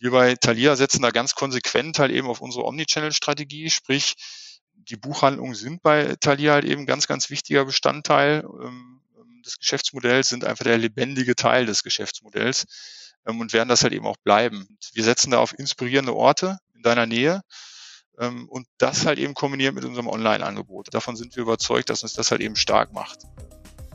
[0.00, 4.14] wir bei Thalia setzen da ganz konsequent halt eben auf unsere Omnichannel-Strategie, sprich,
[4.72, 9.02] die Buchhandlungen sind bei Thalia halt eben ganz, ganz wichtiger Bestandteil ähm,
[9.44, 12.66] des Geschäftsmodells, sind einfach der lebendige Teil des Geschäftsmodells
[13.26, 14.78] ähm, und werden das halt eben auch bleiben.
[14.94, 17.42] Wir setzen da auf inspirierende Orte in deiner Nähe
[18.18, 20.94] ähm, und das halt eben kombiniert mit unserem Online-Angebot.
[20.94, 23.18] Davon sind wir überzeugt, dass uns das halt eben stark macht.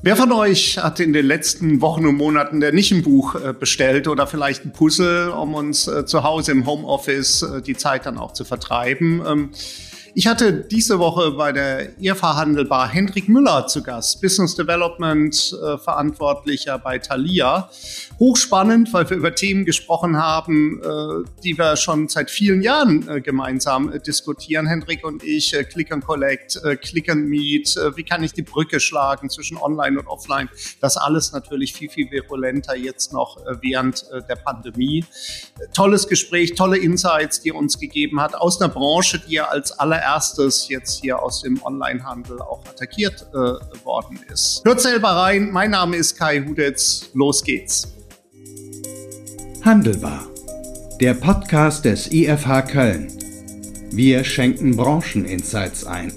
[0.01, 3.53] Wer von euch hat in den letzten Wochen und Monaten denn nicht ein Buch äh,
[3.53, 8.05] bestellt oder vielleicht ein Puzzle, um uns äh, zu Hause im Homeoffice äh, die Zeit
[8.05, 9.51] dann auch zu vertreiben?
[10.17, 15.77] Ich hatte diese Woche bei der IFA Handelbar Hendrik Müller zu Gast, Business Development äh,
[15.77, 17.69] Verantwortlicher bei Thalia.
[18.17, 23.19] Hochspannend, weil wir über Themen gesprochen haben, äh, die wir schon seit vielen Jahren äh,
[23.19, 25.53] gemeinsam diskutieren, Hendrik und ich.
[25.69, 30.07] Click and Collect, Click and Meet, wie kann ich die Brücke schlagen zwischen Online und
[30.07, 30.47] Offline?
[30.79, 35.03] Das alles natürlich viel, viel virulenter jetzt noch während der Pandemie.
[35.73, 39.71] Tolles Gespräch, tolle Insights, die er uns gegeben hat aus einer Branche, die er als
[39.73, 44.61] aller allererstes jetzt hier aus dem Onlinehandel auch attackiert äh, worden ist.
[44.63, 45.51] Hört selber rein.
[45.51, 47.09] Mein Name ist Kai Hudetz.
[47.13, 47.91] Los geht's.
[49.63, 50.27] Handelbar.
[51.01, 53.11] Der Podcast des IFH Köln.
[53.91, 56.13] Wir schenken Brancheninsights ein.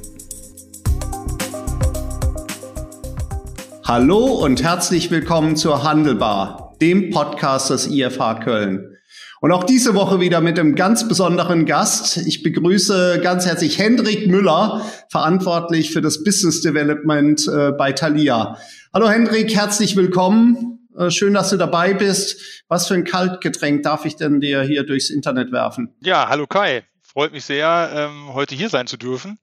[3.84, 8.97] Hallo und herzlich willkommen zur Handelbar, dem Podcast des IFH Köln.
[9.40, 12.16] Und auch diese Woche wieder mit einem ganz besonderen Gast.
[12.16, 18.58] Ich begrüße ganz herzlich Hendrik Müller, verantwortlich für das Business Development äh, bei Thalia.
[18.92, 20.88] Hallo Hendrik, herzlich willkommen.
[20.98, 22.64] Äh, schön, dass du dabei bist.
[22.66, 25.94] Was für ein Kaltgetränk darf ich denn dir hier durchs Internet werfen?
[26.00, 26.82] Ja, hallo Kai.
[27.00, 29.38] Freut mich sehr, ähm, heute hier sein zu dürfen.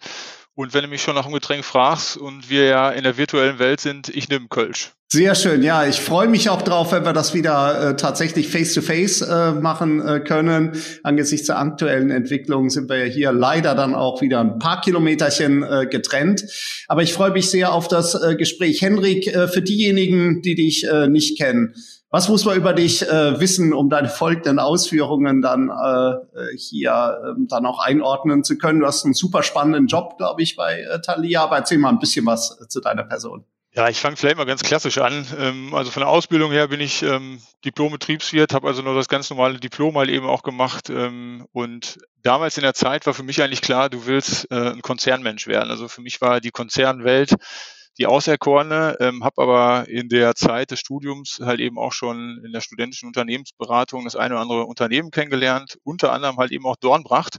[0.56, 3.60] Und wenn du mich schon nach einem Getränk fragst und wir ja in der virtuellen
[3.60, 4.92] Welt sind, ich nehme Kölsch.
[5.12, 5.86] Sehr schön, ja.
[5.86, 10.02] Ich freue mich auch drauf, wenn wir das wieder äh, tatsächlich face-to-face -face, äh, machen
[10.02, 10.72] äh, können.
[11.04, 15.64] Angesichts der aktuellen Entwicklung sind wir ja hier leider dann auch wieder ein paar Kilometerchen
[15.64, 16.44] äh, getrennt.
[16.88, 18.82] Aber ich freue mich sehr auf das äh, Gespräch.
[18.82, 21.76] Henrik, äh, für diejenigen, die dich äh, nicht kennen,
[22.16, 27.42] was muss man über dich äh, wissen, um deine folgenden Ausführungen dann äh, hier äh,
[27.50, 28.80] dann auch einordnen zu können?
[28.80, 31.44] Du hast einen super spannenden Job, glaube ich, bei äh, Thalia.
[31.44, 33.44] Aber erzähl mal ein bisschen was äh, zu deiner Person.
[33.74, 35.28] Ja, ich fange vielleicht mal ganz klassisch an.
[35.38, 39.30] Ähm, also von der Ausbildung her bin ich ähm, Diplom-Betriebswirt, habe also nur das ganz
[39.30, 40.90] normale Diplom halt eben auch gemacht.
[40.90, 44.82] Ähm, und damals in der Zeit war für mich eigentlich klar, du willst äh, ein
[44.82, 45.70] Konzernmensch werden.
[45.70, 47.36] Also für mich war die Konzernwelt
[47.98, 52.52] die Auserkorene, ähm, habe aber in der Zeit des Studiums halt eben auch schon in
[52.52, 57.38] der studentischen Unternehmensberatung das eine oder andere Unternehmen kennengelernt, unter anderem halt eben auch Dornbracht.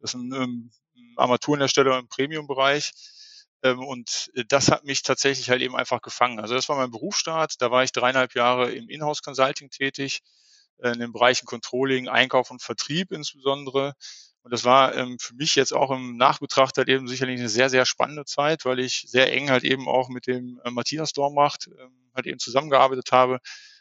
[0.00, 0.70] Das ist ein ähm,
[1.16, 2.92] Armaturenhersteller im Premium-Bereich.
[3.62, 6.40] Ähm, und das hat mich tatsächlich halt eben einfach gefangen.
[6.40, 7.60] Also das war mein Berufsstart.
[7.60, 10.22] Da war ich dreieinhalb Jahre im Inhouse-Consulting tätig,
[10.78, 13.94] äh, in den Bereichen Controlling, Einkauf und Vertrieb insbesondere.
[14.46, 17.68] Und das war ähm, für mich jetzt auch im Nachbetracht halt eben sicherlich eine sehr,
[17.68, 21.66] sehr spannende Zeit, weil ich sehr eng halt eben auch mit dem äh, Matthias Dormacht
[21.66, 23.40] ähm, halt eben zusammengearbeitet habe.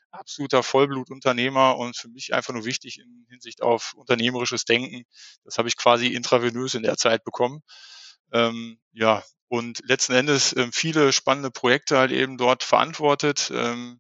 [0.09, 5.03] Absoluter Vollblutunternehmer und für mich einfach nur wichtig in Hinsicht auf unternehmerisches Denken.
[5.44, 7.62] Das habe ich quasi intravenös in der Zeit bekommen.
[8.34, 13.52] Ähm, ja, und letzten Endes ähm, viele spannende Projekte halt eben dort verantwortet.
[13.53, 14.00] Ähm,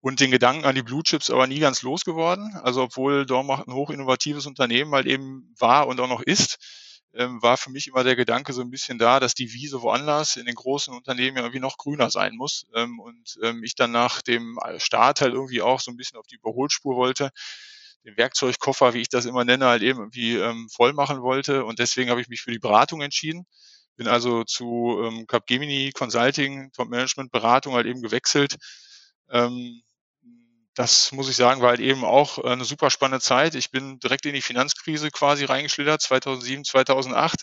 [0.00, 2.54] und den Gedanken an die Blue Chips aber nie ganz losgeworden.
[2.62, 6.58] Also obwohl Dormach ein hochinnovatives Unternehmen halt eben war und auch noch ist,
[7.14, 10.36] ähm, war für mich immer der Gedanke so ein bisschen da, dass die Wiese woanders
[10.36, 12.66] in den großen Unternehmen ja irgendwie noch grüner sein muss.
[12.74, 16.26] Ähm, und ähm, ich dann nach dem Start halt irgendwie auch so ein bisschen auf
[16.26, 17.30] die Überholspur wollte,
[18.04, 21.64] den Werkzeugkoffer, wie ich das immer nenne, halt eben irgendwie ähm, voll machen wollte.
[21.64, 23.46] Und deswegen habe ich mich für die Beratung entschieden.
[23.96, 28.56] Bin also zu ähm, Capgemini Consulting, Top Management Beratung halt eben gewechselt.
[29.30, 29.82] Ähm,
[30.78, 33.56] das muss ich sagen, war halt eben auch äh, eine super spannende Zeit.
[33.56, 37.40] Ich bin direkt in die Finanzkrise quasi reingeschlittert, 2007, 2008.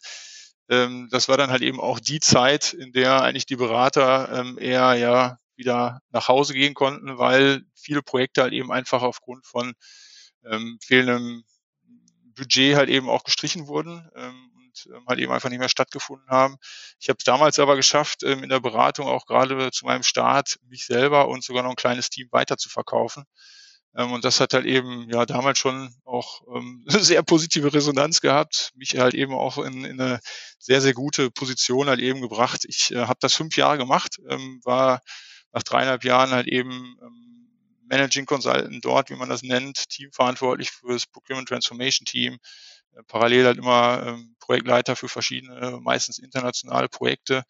[0.70, 4.58] Ähm, das war dann halt eben auch die Zeit, in der eigentlich die Berater ähm,
[4.58, 9.74] eher ja wieder nach Hause gehen konnten, weil viele Projekte halt eben einfach aufgrund von
[10.50, 11.44] ähm, fehlendem
[12.36, 14.10] Budget halt eben auch gestrichen wurden
[14.86, 16.58] und halt eben einfach nicht mehr stattgefunden haben.
[17.00, 20.86] Ich habe es damals aber geschafft, in der Beratung auch gerade zu meinem Start mich
[20.86, 23.26] selber und sogar noch ein kleines Team weiter zu verkaufen.
[23.96, 28.72] Ähm, und das hat halt eben ja damals schon auch ähm, sehr positive Resonanz gehabt,
[28.76, 30.20] mich halt eben auch in, in eine
[30.60, 32.66] sehr, sehr gute Position halt eben gebracht.
[32.68, 35.02] Ich äh, habe das fünf Jahre gemacht, ähm, war
[35.54, 37.50] nach dreieinhalb Jahren halt eben ähm,
[37.88, 42.40] Managing Consultant dort, wie man das nennt, teamverantwortlich für das Procurement Transformation Team,
[43.08, 47.44] parallel halt immer ähm, Projektleiter für verschiedene, meistens internationale Projekte.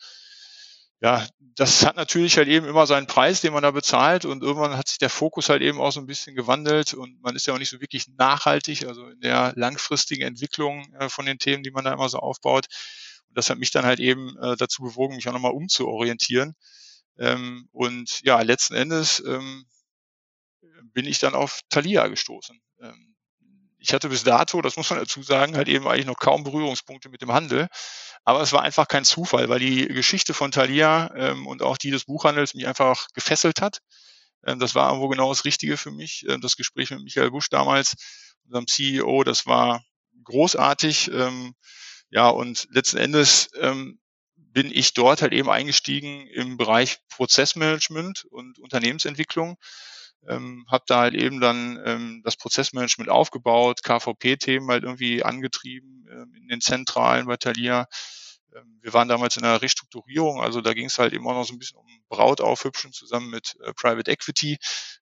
[1.02, 4.78] ja, das hat natürlich halt eben immer seinen Preis, den man da bezahlt und irgendwann
[4.78, 7.54] hat sich der Fokus halt eben auch so ein bisschen gewandelt und man ist ja
[7.54, 11.72] auch nicht so wirklich nachhaltig, also in der langfristigen Entwicklung äh, von den Themen, die
[11.72, 12.68] man da immer so aufbaut.
[13.30, 16.56] Und das hat mich dann halt eben äh, dazu bewogen, mich auch nochmal umzuorientieren.
[17.18, 19.66] Ähm, und ja, letzten Endes ähm,
[20.94, 22.60] bin ich dann auf Thalia gestoßen.
[22.82, 23.15] Ähm,
[23.86, 27.10] ich hatte bis dato, das muss man dazu sagen, halt eben eigentlich noch kaum Berührungspunkte
[27.10, 27.68] mit dem Handel.
[28.24, 31.92] Aber es war einfach kein Zufall, weil die Geschichte von Thalia ähm, und auch die
[31.92, 33.82] des Buchhandels mich einfach gefesselt hat.
[34.44, 36.26] Ähm, das war irgendwo genau das Richtige für mich.
[36.28, 37.94] Ähm, das Gespräch mit Michael Busch damals,
[38.46, 39.84] unserem CEO, das war
[40.24, 41.12] großartig.
[41.12, 41.54] Ähm,
[42.10, 44.00] ja, und letzten Endes ähm,
[44.36, 49.58] bin ich dort halt eben eingestiegen im Bereich Prozessmanagement und Unternehmensentwicklung
[50.28, 56.34] ähm, habe da halt eben dann ähm, das Prozessmanagement aufgebaut, KVP-Themen halt irgendwie angetrieben ähm,
[56.36, 57.88] in den Zentralen bei Thalia.
[58.56, 61.46] Ähm, wir waren damals in einer Restrukturierung, also da ging es halt eben auch noch
[61.46, 64.58] so ein bisschen um Braut aufhübschen zusammen mit äh, Private Equity,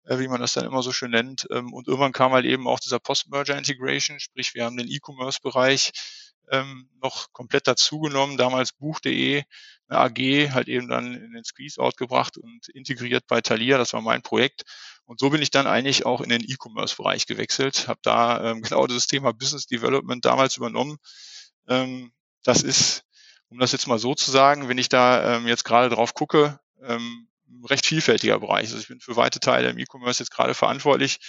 [0.05, 1.47] äh, wie man das dann immer so schön nennt.
[1.51, 5.91] Ähm, und irgendwann kam halt eben auch dieser Post-Merger Integration, sprich wir haben den E-Commerce-Bereich
[6.49, 9.43] ähm, noch komplett dazugenommen, damals Buch.de,
[9.87, 14.01] eine AG, halt eben dann in den Squeeze-Out gebracht und integriert bei Thalia, das war
[14.01, 14.63] mein Projekt.
[15.05, 18.87] Und so bin ich dann eigentlich auch in den E-Commerce-Bereich gewechselt, habe da ähm, genau
[18.87, 20.97] das Thema Business Development damals übernommen.
[21.67, 22.11] Ähm,
[22.43, 23.03] das ist,
[23.49, 26.59] um das jetzt mal so zu sagen, wenn ich da ähm, jetzt gerade drauf gucke,
[26.83, 27.27] ähm,
[27.69, 28.67] recht vielfältiger Bereich.
[28.67, 31.19] Also ich bin für weite Teile im E-Commerce jetzt gerade verantwortlich.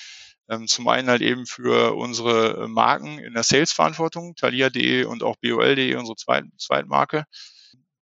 [0.49, 5.95] Ähm, zum einen halt eben für unsere Marken in der Sales-Verantwortung, Thalia.de und auch BOL.de,
[5.95, 7.25] unsere Zweitmarke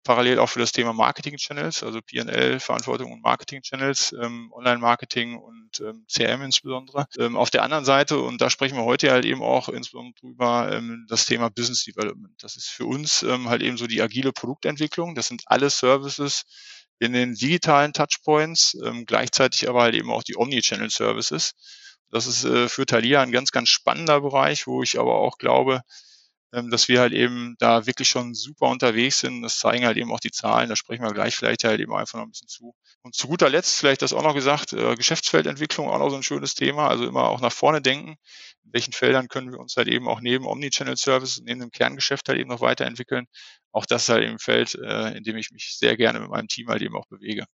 [0.05, 5.81] parallel auch für das Thema Marketing-Channels, also PL, Verantwortung und Marketing-Channels, ähm, Online-Marketing und
[6.13, 7.07] CRM insbesondere.
[7.19, 10.83] Ähm, auf der anderen Seite, und da sprechen wir heute halt eben auch insbesondere drüber,
[11.09, 12.35] das Thema Business Development.
[12.43, 15.15] Das ist für uns halt eben so die agile Produktentwicklung.
[15.15, 16.45] Das sind alle Services
[16.99, 21.53] in den digitalen Touchpoints, ähm, gleichzeitig aber halt eben auch die Omnichannel-Services.
[22.13, 25.83] Das ist äh, für Thalia ein ganz, ganz spannender Bereich, wo ich aber auch glaube,
[26.53, 29.43] ähm, dass wir halt eben da wirklich schon super unterwegs sind.
[29.43, 30.69] Das zeigen halt eben auch die Zahlen.
[30.69, 32.75] Da sprechen wir gleich vielleicht halt eben einfach noch ein bisschen zu.
[33.03, 36.23] Und zu guter Letzt vielleicht das auch noch gesagt, äh, Geschäftsfeldentwicklung auch noch so ein
[36.23, 36.89] schönes Thema.
[36.89, 38.17] Also immer auch nach vorne denken.
[38.65, 42.29] In welchen Feldern können wir uns halt eben auch neben Omnichannel Service, neben dem Kerngeschäft
[42.29, 43.27] halt eben noch weiterentwickeln.
[43.73, 46.29] Auch das ist halt eben ein Feld, äh, in dem ich mich sehr gerne mit
[46.29, 47.47] meinem Team halt eben auch bewege.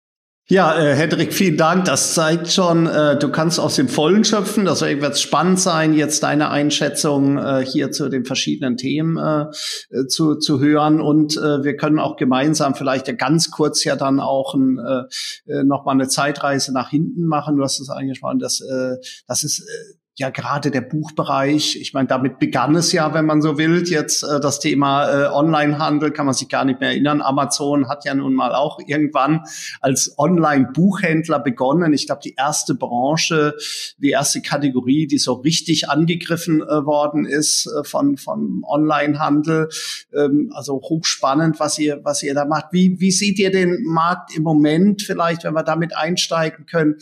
[0.48, 1.86] Ja, äh, Hendrik, vielen Dank.
[1.86, 4.64] Das zeigt schon, äh, du kannst aus dem Vollen schöpfen.
[4.64, 9.46] Deswegen wird spannend sein, jetzt deine Einschätzung äh, hier zu den verschiedenen Themen äh,
[9.90, 11.00] äh zu, zu hören.
[11.00, 15.52] Und äh, wir können auch gemeinsam vielleicht ja ganz kurz ja dann auch ein, äh,
[15.52, 17.56] äh noch mal eine Zeitreise nach hinten machen.
[17.56, 22.08] Du hast es angesprochen, dass äh, das ist äh, ja gerade der Buchbereich, ich meine,
[22.08, 26.24] damit begann es ja, wenn man so will, jetzt äh, das Thema äh, Onlinehandel, kann
[26.24, 27.20] man sich gar nicht mehr erinnern.
[27.20, 29.42] Amazon hat ja nun mal auch irgendwann
[29.82, 31.92] als Online-Buchhändler begonnen.
[31.92, 33.56] Ich glaube, die erste Branche,
[33.98, 39.68] die erste Kategorie, die so richtig angegriffen äh, worden ist äh, von, von Onlinehandel.
[40.14, 42.68] Ähm, also hochspannend, was ihr, was ihr da macht.
[42.72, 46.96] Wie, wie seht ihr den Markt im Moment vielleicht, wenn wir damit einsteigen können?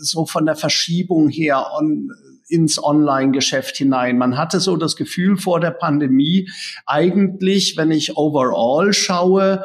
[0.00, 2.12] so von der Verschiebung her on,
[2.48, 4.18] ins Online-Geschäft hinein.
[4.18, 6.50] Man hatte so das Gefühl vor der Pandemie,
[6.86, 9.64] eigentlich, wenn ich overall schaue,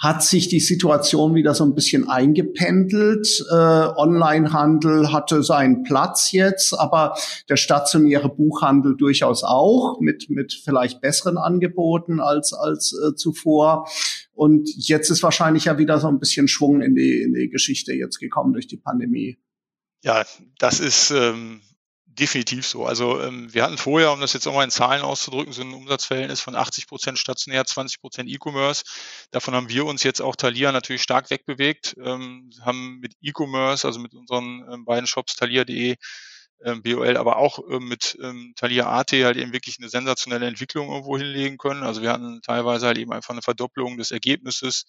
[0.00, 3.44] hat sich die Situation wieder so ein bisschen eingependelt.
[3.50, 7.14] Äh, Onlinehandel hatte seinen Platz jetzt, aber
[7.50, 13.88] der stationäre Buchhandel durchaus auch mit mit vielleicht besseren Angeboten als als äh, zuvor.
[14.32, 17.92] Und jetzt ist wahrscheinlich ja wieder so ein bisschen Schwung in die in die Geschichte
[17.92, 19.36] jetzt gekommen durch die Pandemie.
[20.02, 20.24] Ja,
[20.58, 21.60] das ist ähm,
[22.20, 22.84] definitiv so.
[22.86, 25.72] Also ähm, wir hatten vorher, um das jetzt auch mal in Zahlen auszudrücken, so ein
[25.72, 28.84] Umsatzverhältnis von 80 Prozent stationär, 20 Prozent E-Commerce.
[29.30, 33.98] Davon haben wir uns jetzt auch Thalia natürlich stark wegbewegt, ähm, haben mit E-Commerce, also
[33.98, 35.96] mit unseren ähm, beiden Shops thalia.de,
[36.64, 40.90] ähm, BOL, aber auch ähm, mit ähm, Thalia AT halt eben wirklich eine sensationelle Entwicklung
[40.90, 41.82] irgendwo hinlegen können.
[41.82, 44.84] Also wir hatten teilweise halt eben einfach eine Verdopplung des Ergebnisses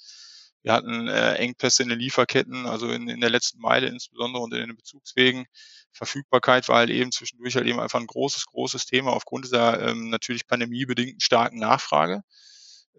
[0.63, 4.53] wir hatten äh, Engpässe in den Lieferketten, also in, in der letzten Meile insbesondere und
[4.53, 5.46] in den Bezugswegen.
[5.91, 10.10] Verfügbarkeit war halt eben zwischendurch halt eben einfach ein großes, großes Thema aufgrund dieser ähm,
[10.10, 12.22] natürlich pandemiebedingten starken Nachfrage.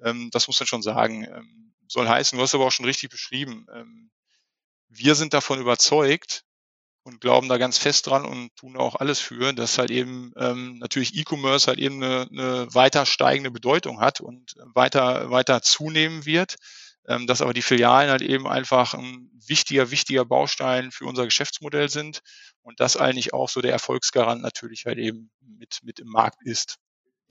[0.03, 1.25] Ähm, das muss man schon sagen.
[1.25, 3.67] Ähm, soll heißen, du hast aber auch schon richtig beschrieben.
[3.73, 4.11] Ähm,
[4.89, 6.45] wir sind davon überzeugt
[7.05, 10.79] und glauben da ganz fest dran und tun auch alles für, dass halt eben ähm,
[10.79, 16.57] natürlich E-Commerce halt eben eine, eine weiter steigende Bedeutung hat und weiter, weiter zunehmen wird
[17.09, 21.89] ähm, dass aber die Filialen halt eben einfach ein wichtiger, wichtiger Baustein für unser Geschäftsmodell
[21.89, 22.21] sind
[22.63, 26.79] und das eigentlich auch so der Erfolgsgarant natürlich halt eben mit, mit im Markt ist.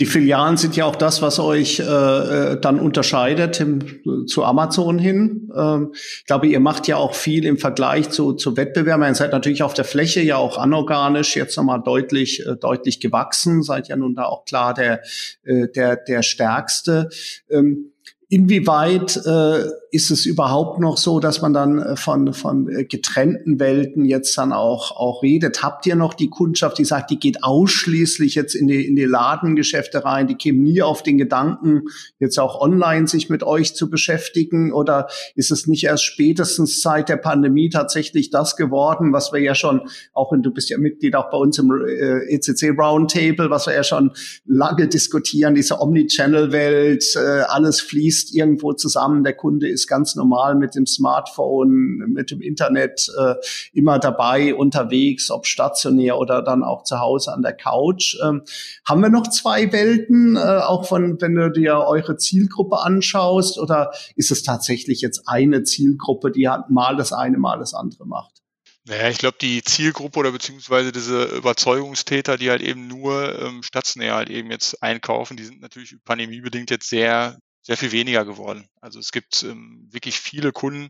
[0.01, 4.97] Die Filialen sind ja auch das, was euch äh, äh dann unterscheidet im, zu Amazon
[4.97, 5.51] hin.
[5.55, 9.11] Ähm, ich glaube, ihr macht ja auch viel im Vergleich zu, zu Wettbewerbern.
[9.11, 13.61] Ihr seid natürlich auf der Fläche ja auch anorganisch jetzt nochmal deutlich, äh, deutlich gewachsen.
[13.61, 15.03] Seid ja nun da auch klar der,
[15.43, 17.09] äh, der, der Stärkste.
[17.47, 17.93] Ähm,
[18.31, 23.59] Inwieweit äh, ist es überhaupt noch so, dass man dann äh, von, von äh, getrennten
[23.59, 25.63] Welten jetzt dann auch, auch redet?
[25.63, 29.05] Habt ihr noch die Kundschaft, die sagt, die geht ausschließlich jetzt in die, in die
[29.05, 31.83] Ladengeschäfte rein, die kämen nie auf den Gedanken,
[32.19, 34.71] jetzt auch online sich mit euch zu beschäftigen?
[34.71, 39.55] Oder ist es nicht erst spätestens seit der Pandemie tatsächlich das geworden, was wir ja
[39.55, 39.81] schon,
[40.13, 43.75] auch wenn du bist ja Mitglied auch bei uns im äh, ECC Roundtable, was wir
[43.75, 44.11] ja schon
[44.45, 49.23] lange diskutieren, diese Omnichannel-Welt, äh, alles fließt fließt irgendwo zusammen.
[49.23, 53.35] Der Kunde ist ganz normal mit dem Smartphone, mit dem Internet äh,
[53.73, 58.17] immer dabei, unterwegs, ob stationär oder dann auch zu Hause an der Couch.
[58.23, 58.43] Ähm,
[58.85, 63.91] haben wir noch zwei Welten, äh, auch von, wenn du dir eure Zielgruppe anschaust, oder
[64.15, 68.41] ist es tatsächlich jetzt eine Zielgruppe, die mal das eine, mal das andere macht?
[68.85, 74.15] Naja, ich glaube, die Zielgruppe oder beziehungsweise diese Überzeugungstäter, die halt eben nur ähm, stationär
[74.15, 78.67] halt eben jetzt einkaufen, die sind natürlich pandemiebedingt jetzt sehr sehr viel weniger geworden.
[78.81, 80.89] Also es gibt ähm, wirklich viele Kunden,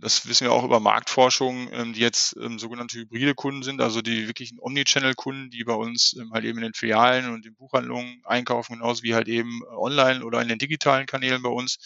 [0.00, 4.00] das wissen wir auch über Marktforschung, ähm, die jetzt ähm, sogenannte hybride Kunden sind, also
[4.00, 8.22] die wirklichen Omnichannel-Kunden, die bei uns ähm, halt eben in den Filialen und den Buchhandlungen
[8.24, 11.78] einkaufen, genauso wie halt eben äh, online oder in den digitalen Kanälen bei uns.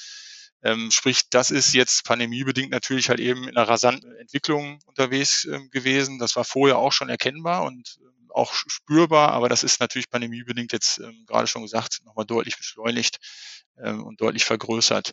[0.62, 5.68] Ähm, sprich, das ist jetzt pandemiebedingt natürlich halt eben in einer rasanten Entwicklung unterwegs ähm,
[5.70, 6.18] gewesen.
[6.18, 10.72] Das war vorher auch schon erkennbar und ähm, auch spürbar, aber das ist natürlich pandemiebedingt
[10.72, 13.18] jetzt ähm, gerade schon gesagt nochmal deutlich beschleunigt
[13.82, 15.12] ähm, und deutlich vergrößert.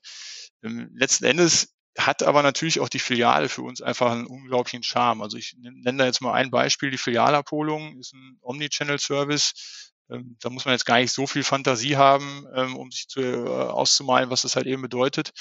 [0.63, 5.21] Ähm, letzten Endes hat aber natürlich auch die Filiale für uns einfach einen unglaublichen Charme.
[5.21, 6.89] Also ich nenne da jetzt mal ein Beispiel.
[6.89, 9.91] Die Filialabholung ist ein Omnichannel-Service.
[10.09, 13.21] Ähm, da muss man jetzt gar nicht so viel Fantasie haben, ähm, um sich zu,
[13.21, 15.31] äh, auszumalen, was das halt eben bedeutet.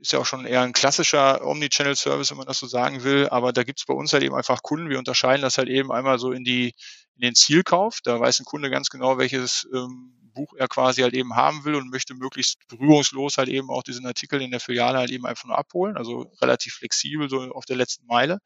[0.00, 3.28] Ist ja auch schon eher ein klassischer Omnichannel-Service, wenn man das so sagen will.
[3.28, 4.88] Aber da gibt es bei uns halt eben einfach Kunden.
[4.88, 6.72] Wir unterscheiden das halt eben einmal so in die
[7.16, 7.98] in den Zielkauf.
[8.02, 11.74] Da weiß ein Kunde ganz genau, welches ähm, Buch er quasi halt eben haben will
[11.74, 15.46] und möchte möglichst berührungslos halt eben auch diesen Artikel in der Filiale halt eben einfach
[15.46, 18.38] nur abholen, also relativ flexibel so auf der letzten Meile.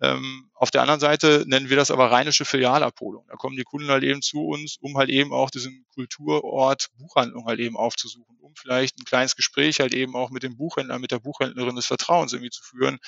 [0.00, 3.26] Ähm, auf der anderen Seite nennen wir das aber rheinische Filialabholung.
[3.28, 7.46] Da kommen die Kunden halt eben zu uns, um halt eben auch diesen Kulturort Buchhandlung
[7.46, 11.12] halt eben aufzusuchen, um vielleicht ein kleines Gespräch halt eben auch mit dem Buchhändler, mit
[11.12, 12.98] der Buchhändlerin des Vertrauens irgendwie zu führen,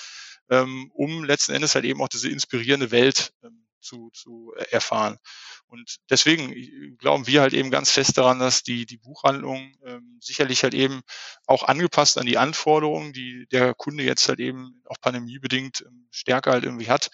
[0.50, 5.18] ähm, um letzten Endes halt eben auch diese inspirierende Welt ähm, zu, zu erfahren.
[5.66, 10.62] Und deswegen glauben wir halt eben ganz fest daran, dass die, die Buchhandlung ähm, sicherlich
[10.62, 11.02] halt eben
[11.46, 16.52] auch angepasst an die Anforderungen, die der Kunde jetzt halt eben auch pandemiebedingt ähm, stärker
[16.52, 17.10] halt irgendwie hat,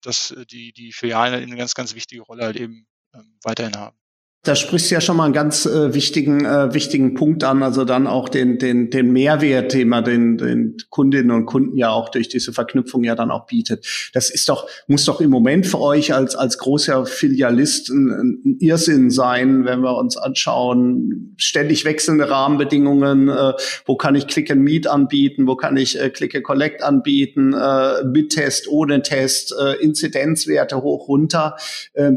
[0.00, 3.38] dass äh, die, die Filialen halt eben eine ganz, ganz wichtige Rolle halt eben ähm,
[3.42, 3.96] weiterhin haben.
[4.44, 7.84] Da sprichst du ja schon mal einen ganz äh, wichtigen, äh, wichtigen Punkt an, also
[7.84, 12.08] dann auch den, den, den Mehrwert, den man den, den Kundinnen und Kunden ja auch
[12.08, 13.86] durch diese Verknüpfung ja dann auch bietet.
[14.14, 18.56] Das ist doch, muss doch im Moment für euch als, als großer Filialist ein, ein
[18.58, 23.52] Irrsinn sein, wenn wir uns anschauen, ständig wechselnde Rahmenbedingungen, äh,
[23.86, 27.52] wo kann ich Click and Meet anbieten, wo kann ich äh, Click and Collect anbieten,
[27.54, 31.54] äh, mit Test, ohne Test, äh, Inzidenzwerte hoch, runter.
[31.92, 32.14] Äh,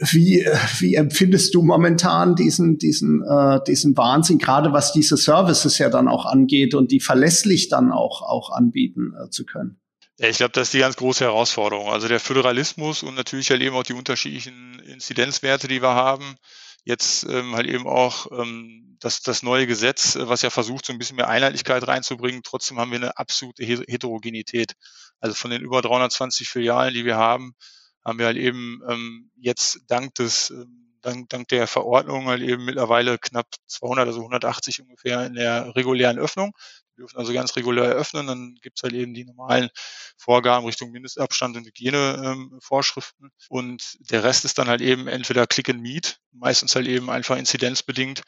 [0.00, 0.46] wie,
[0.78, 6.08] wie empfindest du momentan diesen, diesen, äh, diesen Wahnsinn, gerade was diese Services ja dann
[6.08, 9.80] auch angeht und die verlässlich dann auch, auch anbieten äh, zu können?
[10.16, 11.88] Ich glaube, das ist die ganz große Herausforderung.
[11.88, 16.36] Also der Föderalismus und natürlich halt eben auch die unterschiedlichen Inzidenzwerte, die wir haben.
[16.84, 20.98] Jetzt ähm, halt eben auch ähm, das, das neue Gesetz, was ja versucht, so ein
[20.98, 22.42] bisschen mehr Einheitlichkeit reinzubringen.
[22.44, 24.74] Trotzdem haben wir eine absolute Heterogenität.
[25.20, 27.54] Also von den über 320 Filialen, die wir haben,
[28.04, 32.64] haben wir halt eben ähm, jetzt dank des ähm, dank, dank der Verordnung halt eben
[32.64, 36.52] mittlerweile knapp 200, also 180 ungefähr in der regulären Öffnung.
[36.96, 38.26] Wir dürfen also ganz regulär öffnen.
[38.26, 39.68] Dann gibt's halt eben die normalen
[40.16, 43.26] Vorgaben Richtung Mindestabstand und Hygienevorschriften.
[43.26, 47.10] Ähm, und der Rest ist dann halt eben entweder Click and Meet, meistens halt eben
[47.10, 48.22] einfach inzidenzbedingt,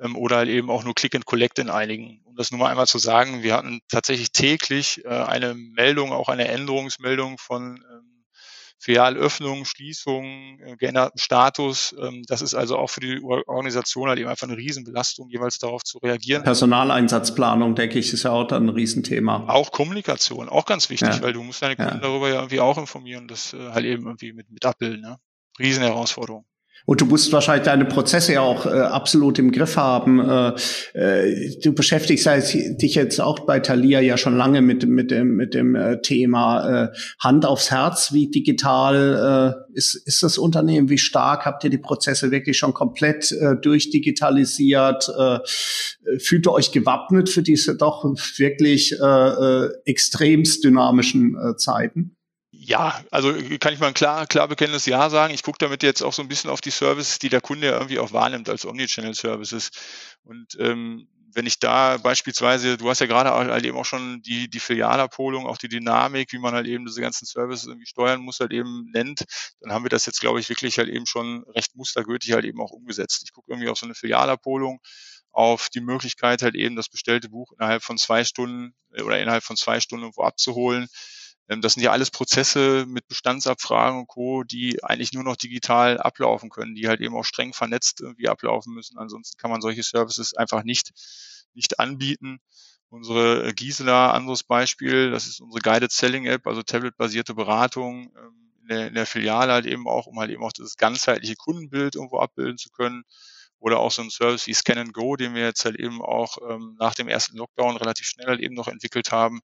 [0.00, 2.20] ähm, oder halt eben auch nur Click and Collect in einigen.
[2.24, 6.28] Um das nur mal einmal zu sagen, wir hatten tatsächlich täglich äh, eine Meldung, auch
[6.28, 8.01] eine Änderungsmeldung von ähm,
[8.82, 11.94] Filialöffnung, Schließung, äh, geänderten Status.
[12.02, 15.84] Ähm, das ist also auch für die Organisation halt eben einfach eine Riesenbelastung, jeweils darauf
[15.84, 16.42] zu reagieren.
[16.42, 19.44] Personaleinsatzplanung, denke ich, ist ja auch dann ein Riesenthema.
[19.48, 21.22] Auch Kommunikation, auch ganz wichtig, ja.
[21.22, 22.00] weil du musst deine Kunden ja.
[22.00, 25.02] darüber ja irgendwie auch informieren, das äh, halt eben irgendwie mit, mit abbilden.
[25.02, 25.16] Ne?
[25.60, 26.44] Riesenherausforderung.
[26.84, 30.18] Und du musst wahrscheinlich deine Prozesse ja auch äh, absolut im Griff haben.
[30.18, 30.52] Äh,
[30.94, 35.54] äh, du beschäftigst dich jetzt auch bei Thalia ja schon lange mit, mit dem, mit
[35.54, 36.88] dem äh, Thema äh,
[37.20, 38.12] Hand aufs Herz.
[38.12, 40.88] Wie digital äh, ist, ist das Unternehmen?
[40.88, 45.10] Wie stark habt ihr die Prozesse wirklich schon komplett durchdigitalisiert?
[46.18, 48.04] Fühlt ihr euch gewappnet für diese doch
[48.36, 48.94] wirklich
[49.84, 52.16] extremst dynamischen Zeiten?
[52.64, 55.34] Ja, also kann ich mal ein klar, klar bekennendes Ja sagen.
[55.34, 57.72] Ich gucke damit jetzt auch so ein bisschen auf die Services, die der Kunde ja
[57.72, 59.70] irgendwie auch wahrnimmt als Omnichannel-Services.
[60.22, 64.48] Und ähm, wenn ich da beispielsweise, du hast ja gerade halt eben auch schon die,
[64.48, 68.38] die Filialabholung, auch die Dynamik, wie man halt eben diese ganzen Services irgendwie steuern muss,
[68.38, 69.24] halt eben nennt,
[69.60, 72.60] dann haben wir das jetzt, glaube ich, wirklich halt eben schon recht mustergültig halt eben
[72.60, 73.22] auch umgesetzt.
[73.24, 74.78] Ich gucke irgendwie auf so eine Filialabholung,
[75.32, 79.42] auf die Möglichkeit halt eben das bestellte Buch innerhalb von zwei Stunden äh, oder innerhalb
[79.42, 80.86] von zwei Stunden irgendwo abzuholen
[81.48, 86.50] das sind ja alles Prozesse mit Bestandsabfragen und Co., die eigentlich nur noch digital ablaufen
[86.50, 88.98] können, die halt eben auch streng vernetzt irgendwie ablaufen müssen.
[88.98, 90.92] Ansonsten kann man solche Services einfach nicht,
[91.54, 92.38] nicht anbieten.
[92.88, 98.68] Unsere Gisela, anderes Beispiel, das ist unsere Guided Selling App, also tabletbasierte Beratung ähm, in
[98.68, 102.18] der, in der Filiale halt eben auch, um halt eben auch das ganzheitliche Kundenbild irgendwo
[102.18, 103.02] abbilden zu können.
[103.58, 106.36] Oder auch so ein Service wie Scan and Go, den wir jetzt halt eben auch
[106.48, 109.40] ähm, nach dem ersten Lockdown relativ schnell halt eben noch entwickelt haben,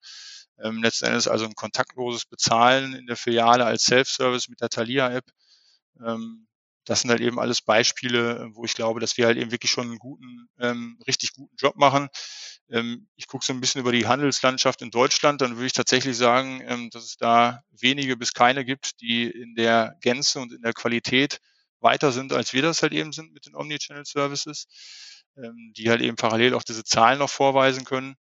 [0.62, 5.26] ähm, letzten also ein kontaktloses Bezahlen in der Filiale als Self-Service mit der Thalia-App.
[6.06, 6.48] Ähm,
[6.88, 9.88] das sind halt eben alles Beispiele, wo ich glaube, dass wir halt eben wirklich schon
[9.88, 12.08] einen guten, ähm, richtig guten Job machen.
[12.70, 16.16] Ähm, ich gucke so ein bisschen über die Handelslandschaft in Deutschland, dann würde ich tatsächlich
[16.16, 20.62] sagen, ähm, dass es da wenige bis keine gibt, die in der Gänze und in
[20.62, 21.40] der Qualität
[21.82, 24.68] weiter sind, als wir das halt eben sind mit den Omnichannel Services,
[25.36, 28.16] ähm, die halt eben parallel auch diese Zahlen noch vorweisen können.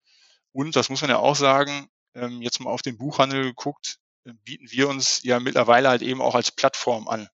[0.53, 4.33] Und das muss man ja auch sagen, ähm, jetzt mal auf den Buchhandel geguckt, äh,
[4.45, 7.29] bieten wir uns ja mittlerweile halt eben auch als Plattform an.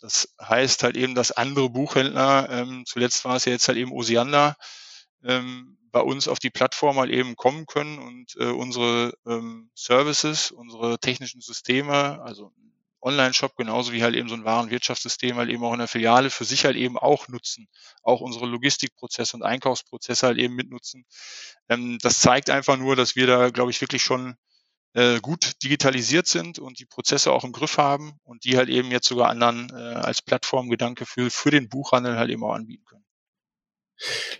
[0.00, 3.92] Das heißt halt eben, dass andere Buchhändler, ähm, zuletzt war es ja jetzt halt eben
[3.92, 4.56] Osiander,
[5.24, 10.50] ähm, bei uns auf die Plattform halt eben kommen können und äh, unsere ähm, Services,
[10.50, 12.52] unsere technischen Systeme, also
[13.06, 16.44] Online-Shop genauso wie halt eben so ein Warenwirtschaftssystem halt eben auch in der Filiale für
[16.44, 17.68] sich halt eben auch nutzen,
[18.02, 21.06] auch unsere Logistikprozesse und Einkaufsprozesse halt eben mitnutzen.
[21.68, 24.36] Ähm, das zeigt einfach nur, dass wir da, glaube ich, wirklich schon
[24.94, 28.90] äh, gut digitalisiert sind und die Prozesse auch im Griff haben und die halt eben
[28.90, 33.05] jetzt sogar anderen äh, als Plattformgedanke für, für den Buchhandel halt eben auch anbieten können.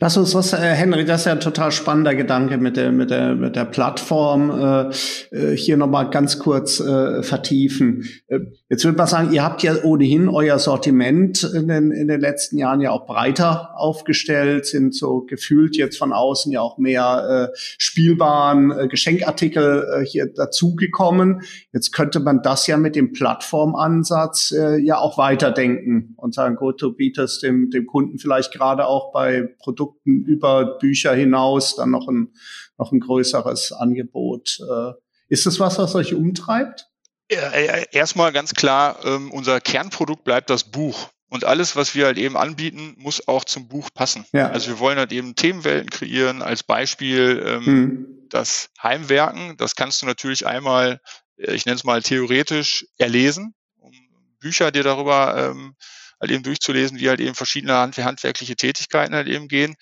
[0.01, 3.11] Lass uns das, äh, Henry, das ist ja ein total spannender Gedanke mit der, mit
[3.11, 4.91] der, mit der Plattform äh,
[5.35, 8.05] äh hier nochmal ganz kurz äh, vertiefen.
[8.29, 12.21] Äh, jetzt würde man sagen, ihr habt ja ohnehin euer Sortiment in den, in den
[12.21, 17.51] letzten Jahren ja auch breiter aufgestellt, sind so gefühlt jetzt von außen ja auch mehr
[17.55, 21.41] äh, spielbaren äh, Geschenkartikel äh, hier dazugekommen.
[21.73, 26.83] Jetzt könnte man das ja mit dem Plattformansatz äh, ja auch weiterdenken und sagen, gut,
[26.83, 32.09] du bietest dem, dem Kunden vielleicht gerade auch bei Produkten über Bücher hinaus dann noch
[32.09, 32.33] ein,
[32.79, 34.59] noch ein größeres Angebot.
[34.61, 34.93] Äh,
[35.29, 36.89] ist das was, was euch umtreibt?
[37.29, 41.11] Erstmal ganz klar, ähm, unser Kernprodukt bleibt das Buch.
[41.29, 44.25] Und alles, was wir halt eben anbieten, muss auch zum Buch passen.
[44.33, 44.49] Ja.
[44.51, 46.41] Also wir wollen halt eben Themenwelten kreieren.
[46.41, 48.07] Als Beispiel ähm, hm.
[48.31, 49.57] das Heimwerken.
[49.57, 51.01] Das kannst du natürlich einmal,
[51.37, 53.93] äh, ich nenne es mal theoretisch, erlesen, um
[54.39, 55.75] Bücher dir darüber ähm,
[56.21, 59.75] halt eben durchzulesen, wie halt eben verschiedene hand handwerkliche Tätigkeiten halt eben gehen.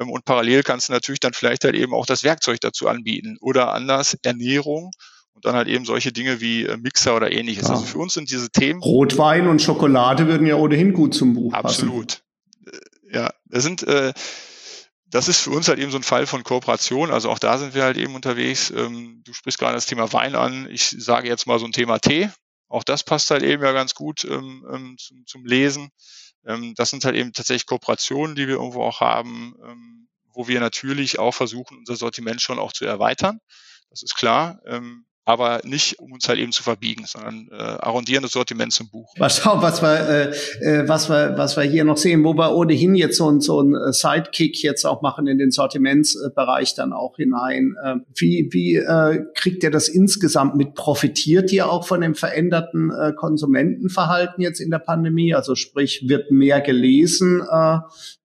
[0.00, 3.36] Ähm, und parallel kannst du natürlich dann vielleicht halt eben auch das Werkzeug dazu anbieten
[3.40, 4.90] oder anders Ernährung
[5.34, 7.68] und dann halt eben solche Dinge wie äh, Mixer oder ähnliches.
[7.68, 7.74] Ja.
[7.74, 8.82] Also für uns sind diese Themen.
[8.82, 12.06] Rotwein und Schokolade würden ja ohnehin gut zum Buch Absolut.
[12.06, 12.22] passen.
[12.66, 13.12] Absolut.
[13.12, 14.12] Äh, ja, das sind, äh,
[15.10, 17.10] das ist für uns halt eben so ein Fall von Kooperation.
[17.10, 18.70] Also auch da sind wir halt eben unterwegs.
[18.70, 20.66] Ähm, du sprichst gerade das Thema Wein an.
[20.70, 22.30] Ich sage jetzt mal so ein Thema Tee.
[22.72, 25.90] Auch das passt halt eben ja ganz gut ähm, ähm, zum, zum Lesen.
[26.46, 30.58] Ähm, das sind halt eben tatsächlich Kooperationen, die wir irgendwo auch haben, ähm, wo wir
[30.58, 33.40] natürlich auch versuchen, unser Sortiment schon auch zu erweitern.
[33.90, 34.58] Das ist klar.
[34.64, 38.90] Ähm, aber nicht, um uns halt eben zu verbiegen, sondern äh, arrondieren das Sortiment zum
[38.90, 39.14] Buch.
[39.18, 40.30] Mal schauen, was wir, äh,
[40.60, 43.60] äh, was wir, was wir hier noch sehen, wo wir ohnehin jetzt so, ein so
[43.60, 47.76] ein äh, Sidekick jetzt auch machen in den Sortimentsbereich dann auch hinein.
[47.84, 50.74] Äh, wie wie äh, kriegt ihr das insgesamt mit?
[50.74, 55.34] Profitiert ihr auch von dem veränderten äh, Konsumentenverhalten jetzt in der Pandemie?
[55.34, 57.78] Also sprich, wird mehr gelesen äh,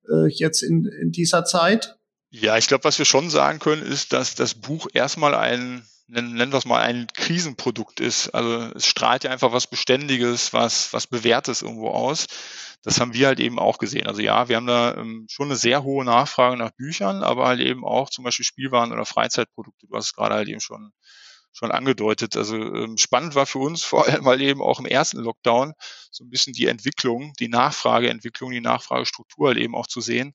[0.09, 1.97] äh, jetzt in, in dieser Zeit?
[2.29, 6.33] Ja, ich glaube, was wir schon sagen können, ist, dass das Buch erstmal ein nennen,
[6.33, 8.29] nennen wir es mal, ein Krisenprodukt ist.
[8.29, 12.27] Also es strahlt ja einfach was Beständiges, was, was Bewährtes irgendwo aus.
[12.83, 14.07] Das haben wir halt eben auch gesehen.
[14.07, 17.59] Also ja, wir haben da ähm, schon eine sehr hohe Nachfrage nach Büchern, aber halt
[17.59, 19.87] eben auch zum Beispiel Spielwaren oder Freizeitprodukte.
[19.87, 20.91] Du hast es gerade halt eben schon
[21.57, 22.37] schon angedeutet.
[22.37, 25.73] Also ähm, spannend war für uns vor allem mal eben auch im ersten Lockdown
[26.11, 30.33] so ein bisschen die Entwicklung, die Nachfrageentwicklung, die Nachfragestruktur halt eben auch zu sehen.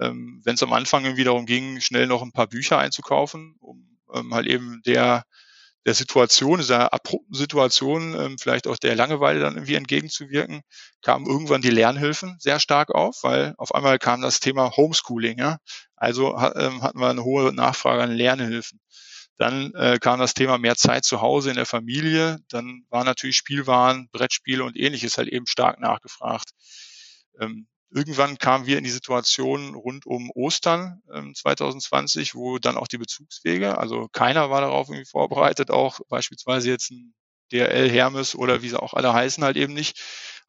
[0.00, 3.89] Ähm, Wenn es am Anfang irgendwie darum ging, schnell noch ein paar Bücher einzukaufen, um
[4.14, 5.24] ähm, halt eben der
[5.86, 10.60] der Situation, dieser abrupten Situation, ähm, vielleicht auch der Langeweile dann irgendwie entgegenzuwirken,
[11.02, 15.38] kamen irgendwann die Lernhilfen sehr stark auf, weil auf einmal kam das Thema Homeschooling.
[15.38, 15.56] Ja?
[15.96, 18.78] Also ähm, hatten wir eine hohe Nachfrage an Lernhilfen.
[19.38, 22.36] Dann äh, kam das Thema mehr Zeit zu Hause in der Familie.
[22.50, 26.50] Dann waren natürlich Spielwaren, Brettspiele und ähnliches halt eben stark nachgefragt.
[27.40, 32.88] Ähm, irgendwann kamen wir in die Situation rund um Ostern ähm, 2020, wo dann auch
[32.88, 37.14] die Bezugswege, also keiner war darauf irgendwie vorbereitet, auch beispielsweise jetzt ein
[37.52, 40.00] DRL Hermes oder wie sie auch alle heißen halt eben nicht.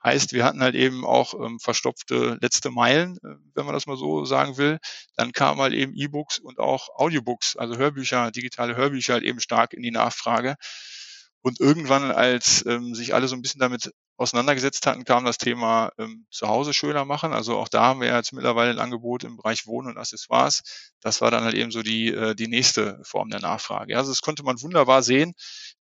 [0.04, 3.98] Heißt, wir hatten halt eben auch ähm, verstopfte letzte Meilen, äh, wenn man das mal
[3.98, 4.80] so sagen will.
[5.16, 9.74] Dann kamen halt eben E-Books und auch Audiobooks, also Hörbücher, digitale Hörbücher halt eben stark
[9.74, 10.56] in die Nachfrage.
[11.42, 13.92] Und irgendwann, als ähm, sich alle so ein bisschen damit
[14.22, 17.34] auseinandergesetzt hatten, kam das Thema ähm, zu schöner machen.
[17.34, 20.62] Also auch da haben wir jetzt mittlerweile ein Angebot im Bereich Wohnen und Accessoires.
[21.02, 23.98] Das war dann halt eben so die, äh, die nächste Form der Nachfrage.
[23.98, 25.34] Also das konnte man wunderbar sehen,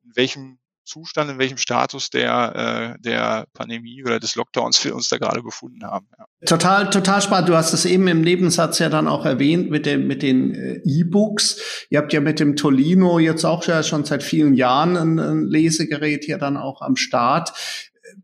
[0.03, 0.59] in welchem
[0.91, 5.43] Zustand, in welchem Status der, äh, der Pandemie oder des Lockdowns wir uns da gerade
[5.43, 6.09] befunden haben.
[6.19, 6.25] Ja.
[6.47, 7.49] Total, total spannend.
[7.49, 10.81] Du hast es eben im Nebensatz ja dann auch erwähnt mit, dem, mit den äh,
[10.85, 11.87] E-Books.
[11.91, 16.25] Ihr habt ja mit dem Tolino jetzt auch schon seit vielen Jahren ein, ein Lesegerät
[16.25, 17.53] hier dann auch am Start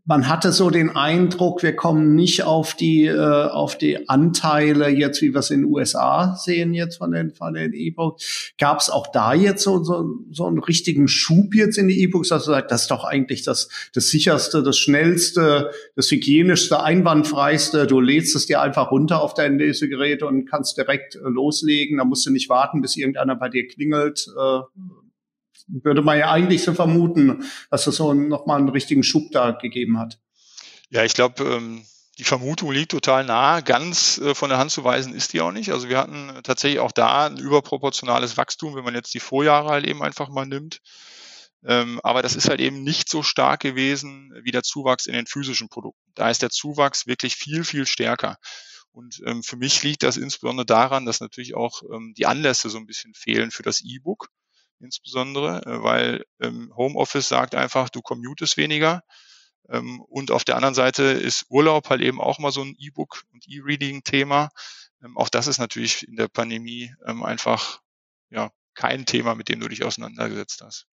[0.05, 5.21] man hatte so den Eindruck, wir kommen nicht auf die äh, auf die Anteile jetzt,
[5.21, 8.53] wie wir es in den USA sehen jetzt von den von den E-Books.
[8.57, 12.29] Gab es auch da jetzt so, so so einen richtigen Schub jetzt in die E-Books,
[12.29, 17.87] dass du sagst, das ist doch eigentlich das das sicherste, das schnellste, das hygienischste, einwandfreiste.
[17.87, 21.97] Du lädst es dir einfach runter auf dein Lesegerät und kannst direkt äh, loslegen.
[21.97, 24.27] Da musst du nicht warten, bis irgendeiner bei dir klingelt.
[24.37, 24.59] Äh,
[25.67, 29.99] würde man ja eigentlich so vermuten, dass es so nochmal einen richtigen Schub da gegeben
[29.99, 30.19] hat.
[30.89, 31.85] Ja, ich glaube, ähm,
[32.17, 33.61] die Vermutung liegt total nah.
[33.61, 35.71] Ganz äh, von der Hand zu weisen ist die auch nicht.
[35.71, 39.85] Also wir hatten tatsächlich auch da ein überproportionales Wachstum, wenn man jetzt die Vorjahre halt
[39.85, 40.79] eben einfach mal nimmt.
[41.65, 45.27] Ähm, aber das ist halt eben nicht so stark gewesen wie der Zuwachs in den
[45.27, 46.11] physischen Produkten.
[46.15, 48.37] Da ist der Zuwachs wirklich viel, viel stärker.
[48.91, 51.83] Und ähm, für mich liegt das insbesondere daran, dass natürlich auch
[52.15, 54.29] die Anlässe so ein bisschen fehlen für das E-Book
[54.79, 59.03] insbesondere, äh, weil ähm, Homeoffice sagt einfach, du commutest weniger.
[59.69, 63.23] Ähm, und auf der anderen Seite ist Urlaub halt eben auch mal so ein E-Book
[63.33, 64.49] und E-Reading-Thema.
[65.03, 67.81] Ähm, auch das ist natürlich in der Pandemie ähm, einfach
[68.29, 70.87] ja kein Thema, mit dem du dich auseinandergesetzt hast.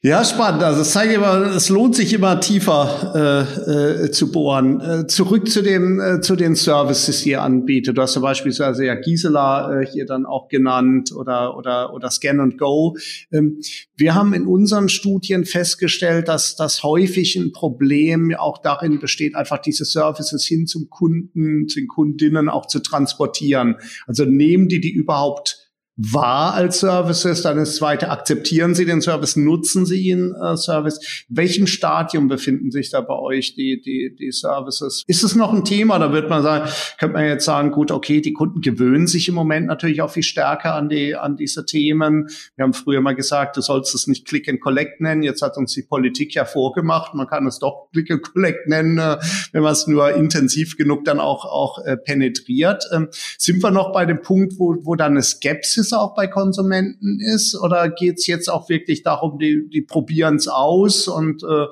[0.00, 0.62] Ja, spannend.
[0.62, 4.80] Also es zeigt immer, es lohnt sich immer tiefer äh, äh, zu bohren.
[4.80, 7.98] Äh, zurück zu den äh, zu den Services, die ihr anbietet.
[7.98, 12.38] Du hast ja beispielsweise ja Gisela äh, hier dann auch genannt oder oder oder Scan
[12.38, 12.96] and Go.
[13.32, 13.60] Ähm,
[13.96, 19.58] wir haben in unseren Studien festgestellt, dass das häufig ein Problem auch darin besteht, einfach
[19.58, 23.74] diese Services hin zum Kunden, zu den Kundinnen auch zu transportieren.
[24.06, 25.67] Also nehmen die die überhaupt
[26.00, 31.24] wahr als Services, dann das zweite, akzeptieren Sie den Service, nutzen Sie den äh, Service?
[31.28, 35.02] In welchem Stadium befinden sich da bei euch die, die, die Services?
[35.08, 35.98] Ist es noch ein Thema?
[35.98, 39.34] Da wird man sagen, könnte man jetzt sagen, gut, okay, die Kunden gewöhnen sich im
[39.34, 42.28] Moment natürlich auch viel stärker an die, an diese Themen.
[42.54, 45.24] Wir haben früher mal gesagt, du sollst es nicht Click and Collect nennen.
[45.24, 47.14] Jetzt hat uns die Politik ja vorgemacht.
[47.14, 49.16] Man kann es doch Click and Collect nennen, äh,
[49.50, 52.88] wenn man es nur intensiv genug dann auch, auch äh, penetriert.
[52.92, 56.26] Ähm, sind wir noch bei dem Punkt, wo, wo dann eine Skepsis es auch bei
[56.26, 57.54] Konsumenten ist?
[57.54, 61.66] Oder geht es jetzt auch wirklich darum, die, die probieren es aus und äh,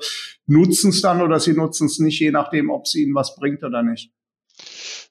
[0.45, 3.63] nutzen es dann oder sie nutzen es nicht, je nachdem, ob es ihnen was bringt
[3.63, 4.11] oder nicht?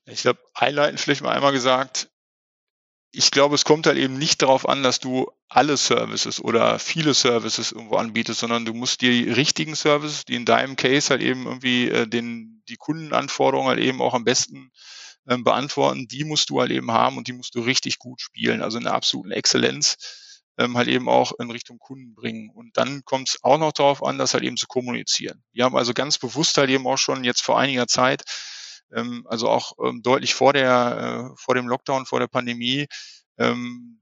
[0.07, 2.11] Ich glaube, einleitend vielleicht mal einmal gesagt,
[3.13, 7.15] ich glaube, es kommt halt eben nicht darauf an, dass du alle Services oder viele
[7.15, 11.47] Services irgendwo anbietest, sondern du musst die richtigen Services, die in deinem Case halt eben
[11.47, 14.71] irgendwie äh, den, die Kundenanforderungen halt eben auch am besten
[15.29, 18.63] ähm, beantworten, die musst du halt eben haben und die musst du richtig gut spielen,
[18.63, 19.97] also in der absoluten Exzellenz
[20.59, 22.51] ähm, halt eben auch in Richtung Kunden bringen.
[22.51, 25.43] Und dann kommt es auch noch darauf an, das halt eben zu kommunizieren.
[25.53, 28.23] Wir haben also ganz bewusst halt eben auch schon jetzt vor einiger Zeit,
[28.95, 32.87] ähm, also auch ähm, deutlich vor der, äh, vor dem Lockdown, vor der Pandemie,
[33.39, 34.01] ähm,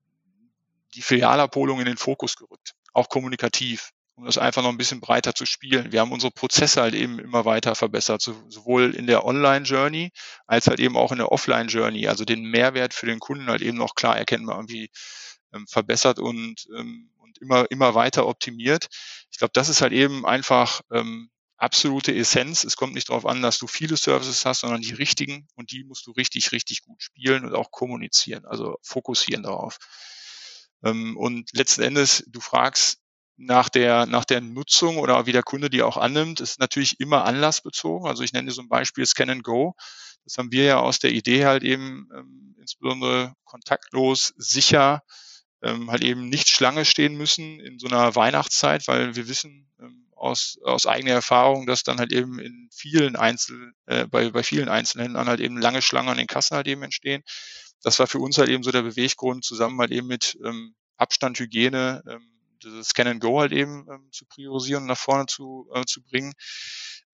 [0.94, 5.34] die Filialabholung in den Fokus gerückt, auch kommunikativ um das einfach noch ein bisschen breiter
[5.34, 5.90] zu spielen.
[5.92, 10.12] Wir haben unsere Prozesse halt eben immer weiter verbessert, sowohl in der Online-Journey
[10.46, 12.06] als halt eben auch in der Offline-Journey.
[12.06, 14.90] Also den Mehrwert für den Kunden halt eben noch klar erkennbar irgendwie
[15.52, 18.86] ähm, verbessert und, ähm, und immer, immer weiter optimiert.
[19.30, 22.62] Ich glaube, das ist halt eben einfach ähm, absolute Essenz.
[22.62, 25.82] Es kommt nicht darauf an, dass du viele Services hast, sondern die richtigen und die
[25.82, 29.78] musst du richtig, richtig gut spielen und auch kommunizieren, also fokussieren darauf.
[30.84, 32.98] Ähm, und letzten Endes, du fragst,
[33.36, 37.24] nach der, nach der Nutzung oder wie der Kunde die auch annimmt, ist natürlich immer
[37.24, 38.08] anlassbezogen.
[38.08, 39.74] Also ich nenne so ein Beispiel Scan and Go.
[40.24, 45.02] Das haben wir ja aus der Idee halt eben ähm, insbesondere kontaktlos, sicher,
[45.62, 50.06] ähm, halt eben nicht Schlange stehen müssen in so einer Weihnachtszeit, weil wir wissen ähm,
[50.14, 54.68] aus, aus eigener Erfahrung, dass dann halt eben in vielen Einzel, äh, bei, bei vielen
[54.68, 57.22] Einzelhändlern halt eben lange Schlangen an den Kassen halt eben entstehen.
[57.82, 61.38] Das war für uns halt eben so der Beweggrund, zusammen halt eben mit ähm, Abstand,
[61.38, 62.33] Hygiene, ähm,
[62.64, 66.02] dieses Scan and Go halt eben ähm, zu priorisieren und nach vorne zu, äh, zu
[66.02, 66.32] bringen.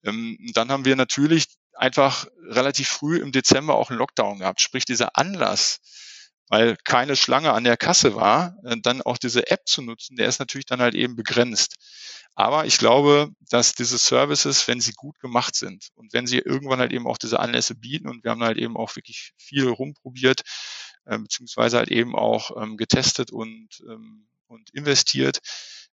[0.03, 4.61] Ähm, dann haben wir natürlich einfach relativ früh im Dezember auch einen Lockdown gehabt.
[4.61, 5.79] Sprich, dieser Anlass,
[6.47, 10.27] weil keine Schlange an der Kasse war, äh, dann auch diese App zu nutzen, der
[10.27, 11.75] ist natürlich dann halt eben begrenzt.
[12.35, 16.79] Aber ich glaube, dass diese Services, wenn sie gut gemacht sind und wenn sie irgendwann
[16.79, 20.41] halt eben auch diese Anlässe bieten und wir haben halt eben auch wirklich viel rumprobiert,
[21.05, 25.39] äh, beziehungsweise halt eben auch ähm, getestet und, ähm, und investiert,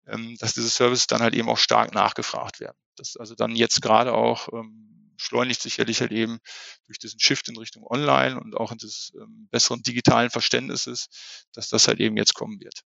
[0.06, 2.76] ähm, dass diese Services dann halt eben auch stark nachgefragt werden.
[2.96, 6.38] Das also dann jetzt gerade auch ähm, beschleunigt sicherlich halt eben
[6.86, 11.08] durch diesen Shift in Richtung Online und auch in des ähm, besseren digitalen Verständnisses,
[11.52, 12.82] dass das halt eben jetzt kommen wird.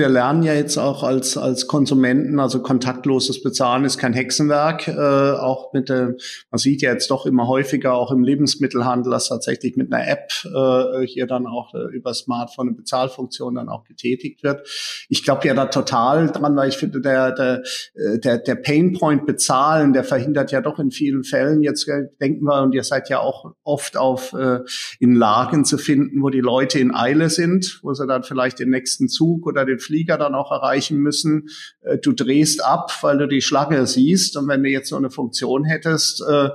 [0.00, 4.88] Wir lernen ja jetzt auch als, als Konsumenten, also kontaktloses Bezahlen ist kein Hexenwerk.
[4.88, 6.14] Äh, auch mit der,
[6.50, 10.32] man sieht ja jetzt doch immer häufiger auch im Lebensmittelhandel, dass tatsächlich mit einer App
[10.46, 14.66] äh, hier dann auch äh, über Smartphone eine Bezahlfunktion dann auch getätigt wird.
[15.10, 19.26] Ich glaube ja da total dran, weil ich finde, der, der, äh, der, der Painpoint
[19.26, 23.10] bezahlen, der verhindert ja doch in vielen Fällen, jetzt äh, denken wir, und ihr seid
[23.10, 24.60] ja auch oft auf äh,
[24.98, 28.70] in Lagen zu finden, wo die Leute in Eile sind, wo sie dann vielleicht den
[28.70, 31.48] nächsten Zug oder den Flieger dann auch erreichen müssen.
[31.80, 34.36] Äh, du drehst ab, weil du die Schlange siehst.
[34.36, 36.50] Und wenn du jetzt so eine Funktion hättest, äh,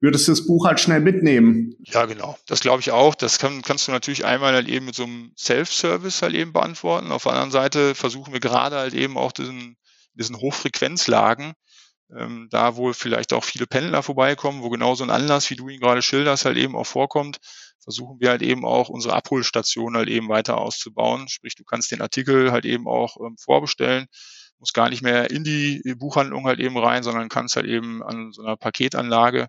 [0.00, 1.74] würdest du das Buch halt schnell mitnehmen.
[1.84, 2.36] Ja, genau.
[2.46, 3.14] Das glaube ich auch.
[3.14, 7.10] Das kann, kannst du natürlich einmal halt eben mit so einem Self-Service halt eben beantworten.
[7.10, 9.76] Auf der anderen Seite versuchen wir gerade halt eben auch diesen,
[10.12, 11.54] diesen Hochfrequenzlagen,
[12.14, 15.70] ähm, da wo vielleicht auch viele Pendler vorbeikommen, wo genau so ein Anlass, wie du
[15.70, 17.38] ihn gerade schilderst, halt eben auch vorkommt,
[17.84, 21.28] versuchen wir halt eben auch unsere Abholstation halt eben weiter auszubauen.
[21.28, 24.06] Sprich, du kannst den Artikel halt eben auch ähm, vorbestellen,
[24.58, 28.32] musst gar nicht mehr in die Buchhandlung halt eben rein, sondern kannst halt eben an
[28.32, 29.46] so einer Paketanlage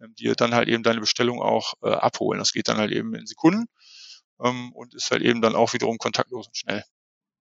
[0.00, 2.38] ähm, dir dann halt eben deine Bestellung auch äh, abholen.
[2.38, 3.66] Das geht dann halt eben in Sekunden
[4.42, 6.84] ähm, und ist halt eben dann auch wiederum kontaktlos und schnell.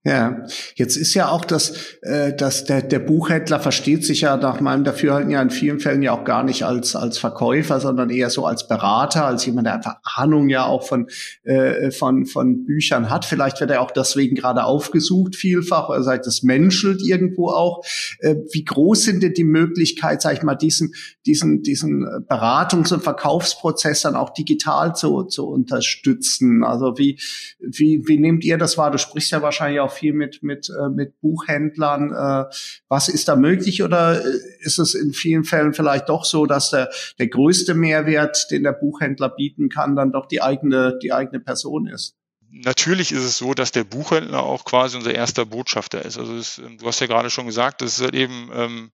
[0.03, 4.59] Ja, jetzt ist ja auch das, äh, dass der, der Buchhändler versteht sich ja nach
[4.59, 8.31] meinem Dafürhalten ja in vielen Fällen ja auch gar nicht als, als Verkäufer, sondern eher
[8.31, 11.05] so als Berater, als jemand, der einfach Ahnung ja auch von,
[11.43, 13.25] äh, von, von Büchern hat.
[13.25, 17.85] Vielleicht wird er auch deswegen gerade aufgesucht, vielfach, oder sagt, das menschelt irgendwo auch.
[18.21, 20.95] Äh, wie groß sind denn die Möglichkeit, sag ich mal, diesen,
[21.27, 26.63] diesen, diesen Beratungs- und Verkaufsprozess dann auch digital zu, zu unterstützen?
[26.63, 27.19] Also wie,
[27.59, 28.89] wie, wie nehmt ihr das wahr?
[28.89, 32.11] Du sprichst ja wahrscheinlich auch viel mit, mit, äh, mit Buchhändlern.
[32.11, 32.53] Äh,
[32.87, 36.71] was ist da möglich oder äh, ist es in vielen Fällen vielleicht doch so, dass
[36.71, 41.39] der, der größte Mehrwert, den der Buchhändler bieten kann, dann doch die eigene, die eigene
[41.39, 42.15] Person ist?
[42.49, 46.17] Natürlich ist es so, dass der Buchhändler auch quasi unser erster Botschafter ist.
[46.17, 48.91] Also es, du hast ja gerade schon gesagt, das ist halt eben ähm,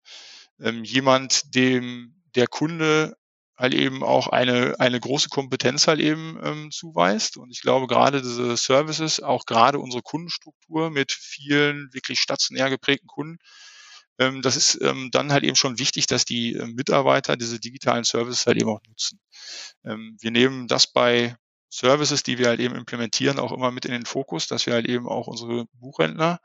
[0.61, 3.17] ähm, jemand, dem der Kunde
[3.57, 7.37] halt eben auch eine, eine große Kompetenz halt eben ähm, zuweist.
[7.37, 13.07] Und ich glaube, gerade diese Services, auch gerade unsere Kundenstruktur mit vielen wirklich stationär geprägten
[13.07, 13.37] Kunden,
[14.19, 18.03] ähm, das ist ähm, dann halt eben schon wichtig, dass die äh, Mitarbeiter diese digitalen
[18.03, 19.19] Services halt eben auch nutzen.
[19.85, 21.35] Ähm, wir nehmen das bei
[21.69, 24.87] Services, die wir halt eben implementieren, auch immer mit in den Fokus, dass wir halt
[24.87, 26.39] eben auch unsere Buchhändler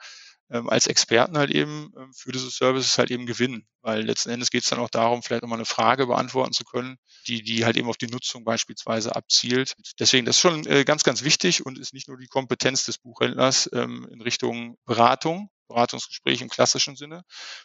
[0.51, 3.67] ähm, als Experten halt eben ähm, für diese Services halt eben gewinnen.
[3.81, 6.97] Weil letzten Endes geht es dann auch darum, vielleicht nochmal eine Frage beantworten zu können,
[7.27, 9.75] die, die halt eben auf die Nutzung beispielsweise abzielt.
[9.99, 12.99] Deswegen, das ist schon äh, ganz, ganz wichtig und ist nicht nur die Kompetenz des
[12.99, 17.23] Buchhändlers ähm, in Richtung Beratung, Beratungsgespräch im klassischen Sinne.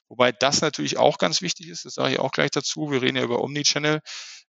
[0.07, 2.89] Wobei das natürlich auch ganz wichtig ist, das sage ich auch gleich dazu.
[2.89, 4.01] Wir reden ja über Omnichannel.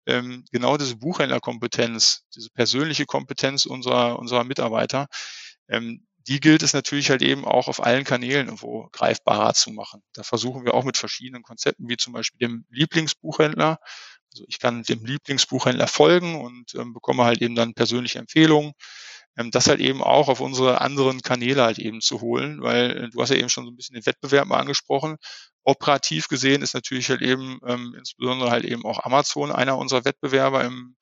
[0.05, 5.07] Ähm, genau diese Buchhändlerkompetenz, diese persönliche Kompetenz unserer, unserer Mitarbeiter,
[5.69, 10.01] ähm, die gilt es natürlich halt eben auch auf allen Kanälen irgendwo greifbarer zu machen.
[10.13, 13.79] Da versuchen wir auch mit verschiedenen Konzepten, wie zum Beispiel dem Lieblingsbuchhändler.
[14.31, 18.73] Also ich kann dem Lieblingsbuchhändler folgen und ähm, bekomme halt eben dann persönliche Empfehlungen.
[19.37, 23.09] Ähm, das halt eben auch auf unsere anderen Kanäle halt eben zu holen, weil äh,
[23.09, 25.17] du hast ja eben schon so ein bisschen den Wettbewerb mal angesprochen.
[25.63, 30.63] Operativ gesehen ist natürlich halt eben ähm, insbesondere halt eben auch Amazon einer unserer Wettbewerber
[30.63, 30.95] im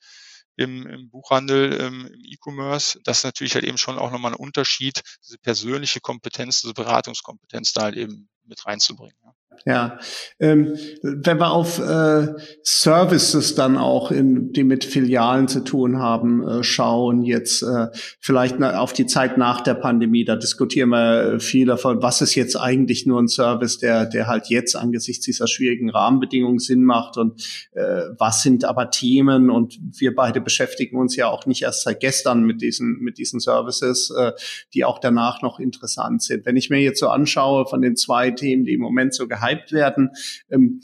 [0.61, 2.99] im, im Buchhandel, im, im E-Commerce.
[3.03, 7.73] Das ist natürlich halt eben schon auch nochmal ein Unterschied, diese persönliche Kompetenz, diese Beratungskompetenz
[7.73, 9.17] da halt eben mit reinzubringen.
[9.23, 9.33] Ja.
[9.65, 9.99] Ja.
[10.39, 12.27] Ähm, wenn wir auf äh,
[12.63, 17.87] Services dann auch, in, die mit Filialen zu tun haben, äh, schauen, jetzt äh,
[18.19, 22.55] vielleicht auf die Zeit nach der Pandemie, da diskutieren wir viel davon, was ist jetzt
[22.55, 27.41] eigentlich nur ein Service, der, der halt jetzt angesichts dieser schwierigen Rahmenbedingungen Sinn macht und
[27.73, 31.99] äh, was sind aber Themen und wir beide beschäftigen uns ja auch nicht erst seit
[31.99, 34.31] gestern mit diesen, mit diesen Services, äh,
[34.73, 36.45] die auch danach noch interessant sind.
[36.45, 39.71] Wenn ich mir jetzt so anschaue von den zwei Themen, die im Moment so gehypt
[39.71, 40.11] werden,
[40.49, 40.81] ähm,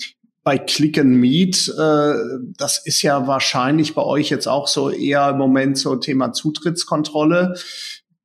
[0.47, 2.13] bei Click and Meet, äh,
[2.57, 7.55] das ist ja wahrscheinlich bei euch jetzt auch so eher im Moment so Thema Zutrittskontrolle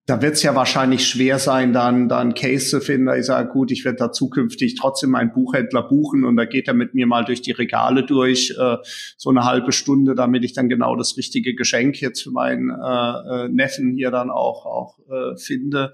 [0.06, 3.08] da wird es ja wahrscheinlich schwer sein, dann da einen Case zu finden.
[3.16, 6.74] Ich sage, gut, ich werde da zukünftig trotzdem meinen Buchhändler buchen und da geht er
[6.74, 8.76] mit mir mal durch die Regale durch, äh,
[9.16, 13.44] so eine halbe Stunde, damit ich dann genau das richtige Geschenk jetzt für meinen äh,
[13.44, 15.92] äh, Neffen hier dann auch, auch äh, finde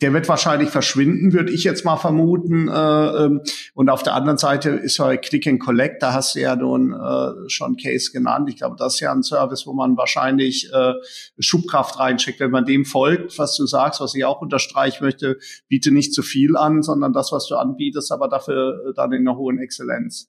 [0.00, 2.68] der wird wahrscheinlich verschwinden, würde ich jetzt mal vermuten.
[2.68, 3.40] Äh, ähm,
[3.74, 6.92] und auf der anderen Seite ist ja Click and Collect, da hast du ja nun
[6.92, 8.48] äh, schon Case genannt.
[8.48, 10.92] Ich glaube, das ist ja ein Service, wo man wahrscheinlich äh,
[11.38, 12.40] Schubkraft reinschickt.
[12.40, 16.22] Wenn man dem folgt, was du sagst, was ich auch unterstreichen möchte, biete nicht zu
[16.22, 20.28] viel an, sondern das, was du anbietest, aber dafür dann in einer hohen Exzellenz.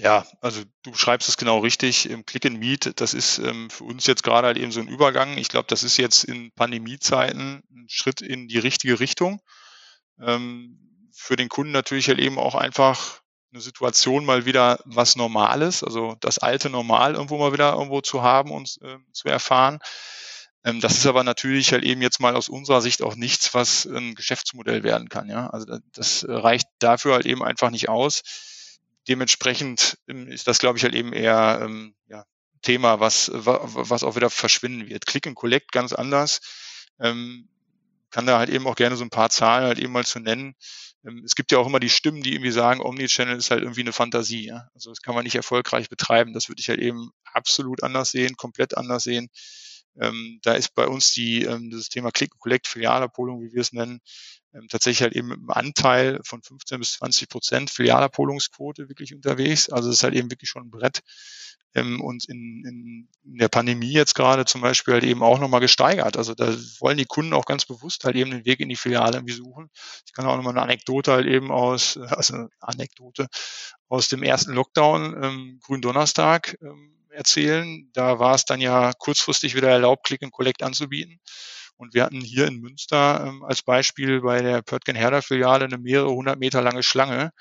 [0.00, 2.08] Ja, also du schreibst es genau richtig.
[2.08, 4.86] Im Click and Meet, das ist ähm, für uns jetzt gerade halt eben so ein
[4.86, 5.36] Übergang.
[5.38, 9.40] Ich glaube, das ist jetzt in Pandemiezeiten ein Schritt in die richtige Richtung.
[10.20, 13.20] Ähm, für den Kunden natürlich halt eben auch einfach
[13.52, 18.22] eine Situation mal wieder was Normales, also das alte Normal irgendwo mal wieder irgendwo zu
[18.22, 19.80] haben und äh, zu erfahren.
[20.68, 23.86] Ähm, das ist aber natürlich halt eben jetzt mal aus unserer Sicht auch nichts, was
[23.86, 25.28] ein Geschäftsmodell werden kann.
[25.28, 28.22] Ja, also das reicht dafür halt eben einfach nicht aus
[29.08, 32.24] dementsprechend ähm, ist das, glaube ich, halt eben eher ähm, ja,
[32.62, 35.06] Thema, was, was auch wieder verschwinden wird.
[35.06, 36.40] Click and Collect ganz anders.
[37.00, 37.48] Ähm,
[38.10, 40.54] kann da halt eben auch gerne so ein paar Zahlen halt eben mal zu nennen.
[41.24, 43.92] Es gibt ja auch immer die Stimmen, die irgendwie sagen, Omnichannel ist halt irgendwie eine
[43.92, 44.46] Fantasie.
[44.46, 44.68] Ja?
[44.74, 46.32] Also das kann man nicht erfolgreich betreiben.
[46.32, 49.28] Das würde ich halt eben absolut anders sehen, komplett anders sehen.
[50.00, 53.60] Ähm, da ist bei uns die, ähm, das Thema Click and Collect, Filialabholung, wie wir
[53.60, 54.00] es nennen,
[54.54, 59.68] ähm, tatsächlich halt eben im Anteil von 15 bis 20 Prozent Filialabholungsquote wirklich unterwegs.
[59.68, 61.02] Also es ist halt eben wirklich schon ein Brett.
[61.74, 65.60] Ähm, und in, in, in der Pandemie jetzt gerade zum Beispiel halt eben auch nochmal
[65.60, 66.16] gesteigert.
[66.16, 66.46] Also da
[66.80, 69.70] wollen die Kunden auch ganz bewusst halt eben den Weg in die Filiale irgendwie suchen.
[70.06, 73.28] Ich kann auch nochmal eine Anekdote halt eben aus, also Anekdote
[73.88, 77.90] aus dem ersten Lockdown, ähm, Gründonnerstag, ähm, erzählen.
[77.92, 81.20] Da war es dann ja kurzfristig wieder erlaubt, Click and Collect anzubieten.
[81.76, 85.78] Und wir hatten hier in Münster ähm, als Beispiel bei der Pörtgen Herder Filiale eine
[85.78, 87.32] mehrere hundert Meter lange Schlange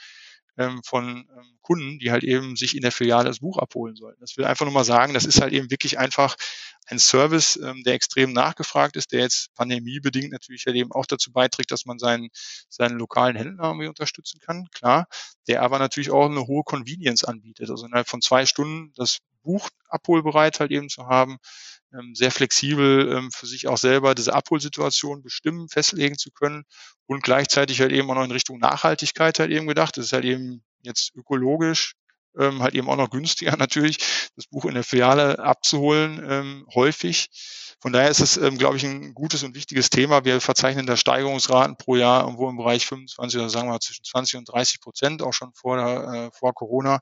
[0.58, 4.22] ähm, von ähm, Kunden, die halt eben sich in der Filiale das Buch abholen sollten.
[4.22, 6.38] Das will einfach nur mal sagen, das ist halt eben wirklich einfach
[6.86, 11.34] ein Service, ähm, der extrem nachgefragt ist, der jetzt pandemiebedingt natürlich halt eben auch dazu
[11.34, 12.30] beiträgt, dass man seinen,
[12.70, 15.08] seinen lokalen Händler irgendwie unterstützen kann, klar,
[15.50, 17.70] der aber natürlich auch eine hohe Convenience anbietet.
[17.70, 21.38] Also innerhalb von zwei Stunden das Buch abholbereit halt eben zu haben,
[21.94, 26.64] ähm, sehr flexibel ähm, für sich auch selber diese Abholsituation bestimmen, festlegen zu können
[27.08, 29.98] und gleichzeitig halt eben auch noch in Richtung Nachhaltigkeit halt eben gedacht.
[29.98, 31.96] Das ist halt eben jetzt ökologisch,
[32.38, 33.98] ähm, halt eben auch noch günstiger natürlich,
[34.36, 37.30] das Buch in der Filiale abzuholen, ähm, häufig.
[37.80, 40.26] Von daher ist es, ähm, glaube ich, ein gutes und wichtiges Thema.
[40.26, 44.04] Wir verzeichnen da Steigerungsraten pro Jahr irgendwo im Bereich 25 oder sagen wir mal zwischen
[44.04, 47.00] 20 und 30 Prozent, auch schon vor, äh, vor Corona.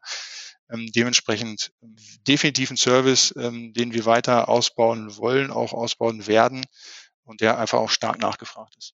[0.70, 1.96] Ähm, dementsprechend ähm,
[2.28, 6.66] definitiv ein Service, ähm, den wir weiter ausbauen wollen, auch ausbauen werden
[7.24, 8.94] und der einfach auch stark nachgefragt ist.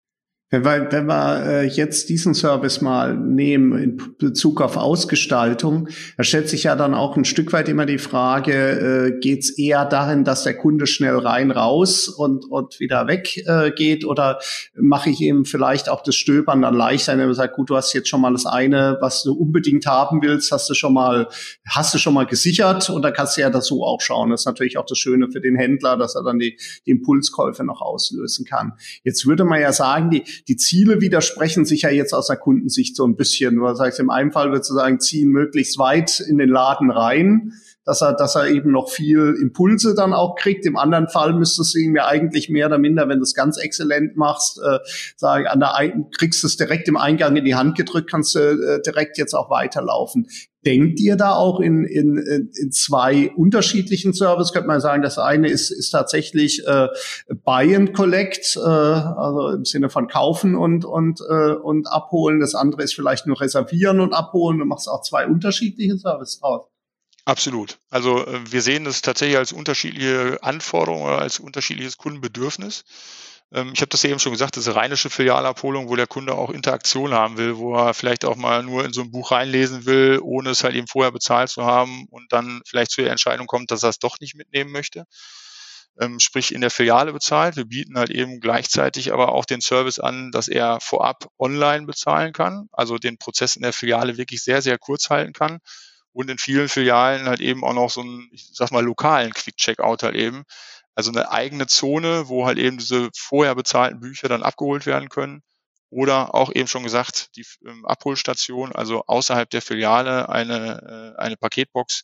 [0.53, 5.87] Wenn wir, wenn wir äh, jetzt diesen Service mal nehmen in Bezug auf Ausgestaltung,
[6.17, 9.57] da stellt sich ja dann auch ein Stück weit immer die Frage, äh, geht es
[9.57, 14.39] eher dahin, dass der Kunde schnell rein, raus und, und wieder weg äh, geht oder
[14.75, 17.93] mache ich ihm vielleicht auch das Stöbern dann leichter, wenn man sagt, gut, du hast
[17.93, 21.29] jetzt schon mal das eine, was du unbedingt haben willst, hast du schon mal,
[21.65, 24.31] hast du schon mal gesichert und dann kannst du ja so auch schauen.
[24.31, 27.63] Das ist natürlich auch das Schöne für den Händler, dass er dann die, die Impulskäufe
[27.63, 28.73] noch auslösen kann.
[29.05, 32.95] Jetzt würde man ja sagen, die, die Ziele widersprechen sich ja jetzt aus der Kundensicht
[32.95, 33.55] so ein bisschen.
[33.55, 37.53] Du sagst, im einen Fall würdest du sagen, ziehen möglichst weit in den Laden rein,
[37.83, 40.65] dass er, dass er eben noch viel Impulse dann auch kriegt.
[40.65, 43.57] Im anderen Fall müsstest du ihm ja eigentlich mehr oder minder, wenn du es ganz
[43.57, 44.79] exzellent machst, äh,
[45.17, 48.35] sagen, an der einen kriegst du es direkt im Eingang in die Hand gedrückt, kannst
[48.35, 50.27] du äh, direkt jetzt auch weiterlaufen.
[50.65, 54.53] Denkt ihr da auch in, in, in zwei unterschiedlichen Services?
[54.53, 56.87] Könnte man sagen, das eine ist, ist tatsächlich äh,
[57.43, 62.39] Buy and Collect, äh, also im Sinne von kaufen und, und, äh, und abholen.
[62.39, 64.59] Das andere ist vielleicht nur reservieren und abholen.
[64.59, 66.67] Du machst auch zwei unterschiedliche Services draus.
[67.25, 67.79] Absolut.
[67.89, 72.83] Also äh, wir sehen das tatsächlich als unterschiedliche Anforderungen oder als unterschiedliches Kundenbedürfnis.
[73.53, 76.49] Ähm, ich habe das eben schon gesagt, das ist rheinische Filialabholung, wo der Kunde auch
[76.49, 80.19] Interaktion haben will, wo er vielleicht auch mal nur in so ein Buch reinlesen will,
[80.21, 83.71] ohne es halt eben vorher bezahlt zu haben und dann vielleicht zu der Entscheidung kommt,
[83.71, 85.05] dass er es doch nicht mitnehmen möchte.
[85.99, 87.57] Ähm, sprich in der Filiale bezahlt.
[87.57, 92.31] Wir bieten halt eben gleichzeitig aber auch den Service an, dass er vorab online bezahlen
[92.31, 95.59] kann, also den Prozess in der Filiale wirklich sehr, sehr kurz halten kann
[96.13, 100.03] und in vielen Filialen halt eben auch noch so einen, ich sag mal, lokalen Quick-Checkout
[100.03, 100.43] halt eben,
[100.95, 105.41] also eine eigene Zone, wo halt eben diese vorher bezahlten Bücher dann abgeholt werden können.
[105.89, 111.35] Oder auch eben schon gesagt, die ähm, Abholstation, also außerhalb der Filiale eine, äh, eine
[111.35, 112.03] Paketbox,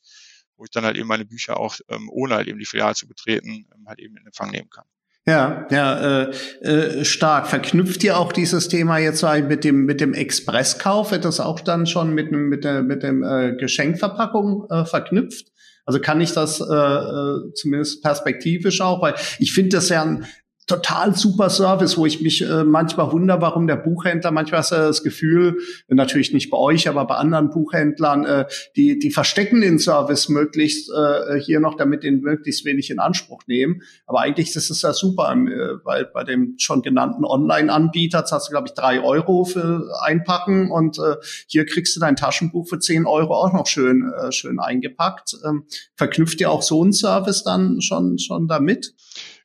[0.57, 3.07] wo ich dann halt eben meine Bücher auch, ähm, ohne halt eben die Filiale zu
[3.07, 4.85] betreten, ähm, halt eben in Empfang nehmen kann.
[5.25, 6.31] Ja, ja, äh,
[6.61, 7.47] äh, stark.
[7.47, 11.11] Verknüpft ihr auch dieses Thema jetzt mit dem mit dem Expresskauf?
[11.11, 15.51] Wird das auch dann schon mit dem mit der mit dem äh, Geschenkverpackung äh, verknüpft?
[15.87, 20.27] Also kann ich das äh, äh, zumindest perspektivisch auch, weil ich finde das ja ein,
[20.67, 24.75] total super Service, wo ich mich äh, manchmal wundere, warum der Buchhändler, manchmal hast du
[24.75, 28.45] das Gefühl, natürlich nicht bei euch, aber bei anderen Buchhändlern, äh,
[28.75, 33.43] die, die verstecken den Service möglichst äh, hier noch, damit den möglichst wenig in Anspruch
[33.47, 33.81] nehmen.
[34.05, 38.51] Aber eigentlich ist es ja super, äh, weil bei dem schon genannten Online-Anbieter zahlst du,
[38.51, 41.15] glaube ich, drei Euro für einpacken und äh,
[41.47, 45.37] hier kriegst du dein Taschenbuch für zehn Euro auch noch schön, äh, schön eingepackt.
[45.47, 45.63] Ähm,
[45.95, 48.93] verknüpft ihr auch so einen Service dann schon, schon damit?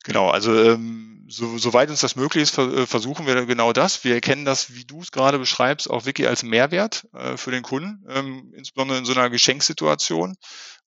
[0.03, 4.05] Genau, also ähm so, soweit uns das möglich ist, äh, versuchen wir genau das.
[4.05, 7.63] Wir erkennen das, wie du es gerade beschreibst, auch wirklich als Mehrwert äh, für den
[7.63, 10.37] Kunden, ähm, insbesondere in so einer Geschenksituation.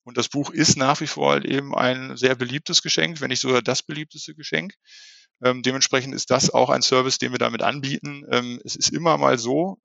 [0.04, 3.40] Und das Buch ist nach wie vor halt eben ein sehr beliebtes Geschenk, wenn nicht
[3.40, 4.74] sogar das beliebteste Geschenk.
[5.44, 8.24] Ähm, dementsprechend ist das auch ein Service, den wir damit anbieten.
[8.30, 9.78] Ähm, es ist immer mal so,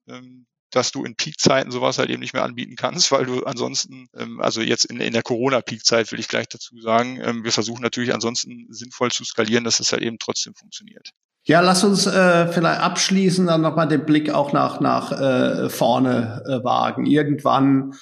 [0.72, 4.42] dass du in Peakzeiten sowas halt eben nicht mehr anbieten kannst, weil du ansonsten, ähm,
[4.42, 8.14] also jetzt in, in der Corona-Peakzeit will ich gleich dazu sagen, ähm, wir versuchen natürlich
[8.14, 11.12] ansonsten sinnvoll zu skalieren, dass es halt eben trotzdem funktioniert.
[11.44, 16.44] Ja, lass uns äh, vielleicht abschließen, dann nochmal den Blick auch nach, nach äh, vorne
[16.46, 17.08] äh, wagen.
[17.08, 17.94] Irgendwann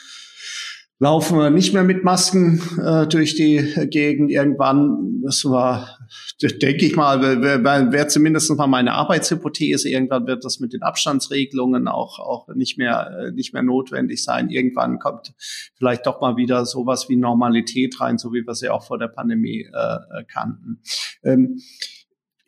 [1.00, 4.30] laufen wir nicht mehr mit Masken äh, durch die Gegend.
[4.30, 5.99] Irgendwann, das war,
[6.42, 9.90] denke ich mal, wäre wär zumindest mal meine Arbeitshypothese.
[9.90, 14.50] Irgendwann wird das mit den Abstandsregelungen auch, auch nicht mehr, äh, nicht mehr notwendig sein.
[14.50, 15.34] Irgendwann kommt
[15.76, 19.08] vielleicht doch mal wieder sowas wie Normalität rein, so wie wir sie auch vor der
[19.08, 20.82] Pandemie äh, kannten.
[21.24, 21.62] Ähm,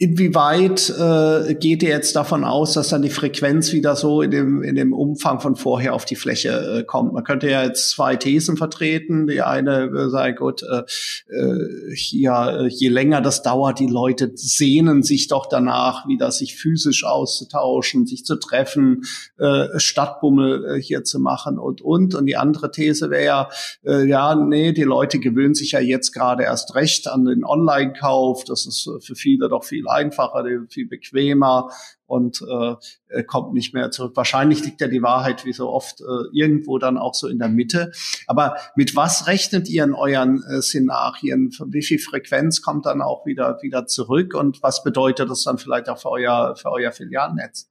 [0.01, 4.63] Inwieweit äh, geht ihr jetzt davon aus, dass dann die Frequenz wieder so in dem,
[4.63, 7.13] in dem Umfang von vorher auf die Fläche äh, kommt?
[7.13, 9.27] Man könnte ja jetzt zwei Thesen vertreten.
[9.27, 10.85] Die eine äh, sei gut, äh,
[11.31, 16.55] äh, hier, äh, je länger das dauert, die Leute sehnen sich doch danach, wieder sich
[16.55, 19.03] physisch auszutauschen, sich zu treffen,
[19.37, 22.15] äh, Stadtbummel äh, hier zu machen und, und.
[22.15, 23.49] Und die andere These wäre ja,
[23.85, 28.45] äh, ja, nee, die Leute gewöhnen sich ja jetzt gerade erst recht an den Online-Kauf.
[28.45, 31.69] Das ist für viele doch viel einfacher, viel bequemer
[32.05, 34.13] und äh, kommt nicht mehr zurück.
[34.15, 37.49] Wahrscheinlich liegt ja die Wahrheit wie so oft äh, irgendwo dann auch so in der
[37.49, 37.91] Mitte.
[38.27, 41.51] Aber mit was rechnet ihr in euren äh, Szenarien?
[41.67, 45.87] Wie viel Frequenz kommt dann auch wieder wieder zurück und was bedeutet das dann vielleicht
[45.89, 47.70] auch für euer für euer Filialnetz?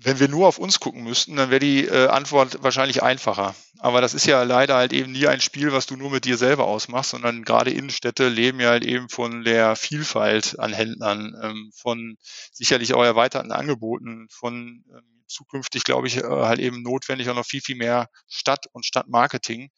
[0.00, 3.54] Wenn wir nur auf uns gucken müssten, dann wäre die äh, Antwort wahrscheinlich einfacher.
[3.78, 6.36] Aber das ist ja leider halt eben nie ein Spiel, was du nur mit dir
[6.36, 11.70] selber ausmachst, sondern gerade Innenstädte leben ja halt eben von der Vielfalt an Händlern, ähm,
[11.74, 12.16] von
[12.52, 17.46] sicherlich auch erweiterten Angeboten, von ähm, zukünftig, glaube ich, äh, halt eben notwendig auch noch
[17.46, 19.70] viel, viel mehr Stadt- und Stadtmarketing,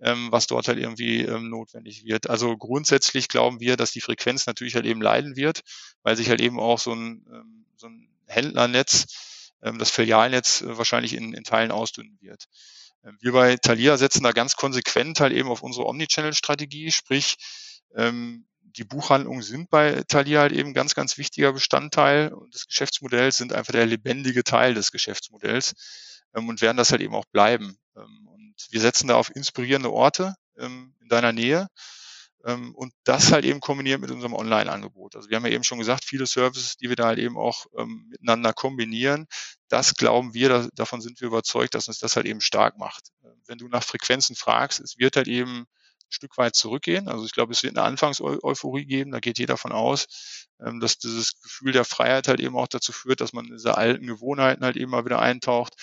[0.00, 2.30] ähm, was dort halt irgendwie ähm, notwendig wird.
[2.30, 5.62] Also grundsätzlich glauben wir, dass die Frequenz natürlich halt eben leiden wird,
[6.02, 10.78] weil sich halt eben auch so ein, ähm, so ein Händlernetz, ähm, das Filialnetz äh,
[10.78, 12.44] wahrscheinlich in, in Teilen ausdünnen wird.
[13.04, 17.36] Ähm, wir bei Thalia setzen da ganz konsequent halt eben auf unsere Omnichannel-Strategie, sprich
[17.96, 23.52] ähm, die Buchhandlungen sind bei Thalia halt eben ganz, ganz wichtiger Bestandteil des Geschäftsmodells, sind
[23.52, 25.72] einfach der lebendige Teil des Geschäftsmodells
[26.32, 27.78] und werden das halt eben auch bleiben.
[27.94, 31.66] und wir setzen da auf inspirierende Orte in deiner Nähe
[32.44, 35.16] und das halt eben kombiniert mit unserem Online-Angebot.
[35.16, 37.66] Also wir haben ja eben schon gesagt, viele Services, die wir da halt eben auch
[37.76, 39.26] ähm, miteinander kombinieren,
[39.68, 43.08] das glauben wir, da, davon sind wir überzeugt, dass uns das halt eben stark macht.
[43.22, 45.66] Äh, wenn du nach Frequenzen fragst, es wird halt eben ein
[46.10, 47.08] Stück weit zurückgehen.
[47.08, 50.98] Also ich glaube, es wird eine Anfangseuphorie geben, da geht jeder von aus, ähm, dass
[50.98, 54.76] dieses Gefühl der Freiheit halt eben auch dazu führt, dass man diese alten Gewohnheiten halt
[54.76, 55.74] eben mal wieder eintaucht.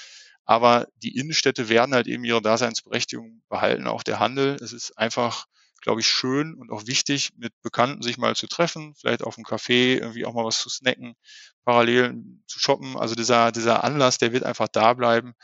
[0.46, 4.58] Aber die Innenstädte werden halt eben ihre Daseinsberechtigung behalten, auch der Handel.
[4.62, 5.46] Es ist einfach
[5.86, 9.46] glaube ich, schön und auch wichtig, mit Bekannten sich mal zu treffen, vielleicht auf einem
[9.46, 11.14] Café irgendwie auch mal was zu snacken,
[11.64, 12.16] parallel
[12.48, 12.98] zu shoppen.
[12.98, 15.36] Also dieser, dieser Anlass, der wird einfach da bleiben.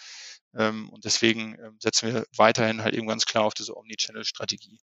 [0.58, 4.80] Ähm, und deswegen ähm, setzen wir weiterhin halt eben ganz klar auf diese Omnichannel-Strategie.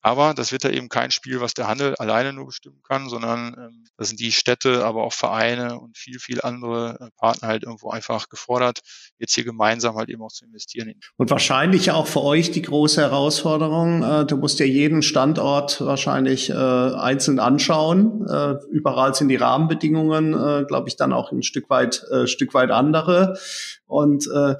[0.00, 3.54] Aber das wird da eben kein Spiel, was der Handel alleine nur bestimmen kann, sondern
[3.58, 7.64] ähm, das sind die Städte, aber auch Vereine und viel, viel andere äh, Partner halt
[7.64, 8.80] irgendwo einfach gefordert,
[9.18, 10.94] jetzt hier gemeinsam halt eben auch zu investieren.
[11.18, 16.48] Und wahrscheinlich auch für euch die große Herausforderung, äh, du musst ja jeden Standort wahrscheinlich
[16.48, 18.26] äh, einzeln anschauen.
[18.70, 23.38] Überall sind die Rahmenbedingungen, glaube ich, dann auch ein Stück weit, Stück weit andere.
[23.90, 24.54] Und äh,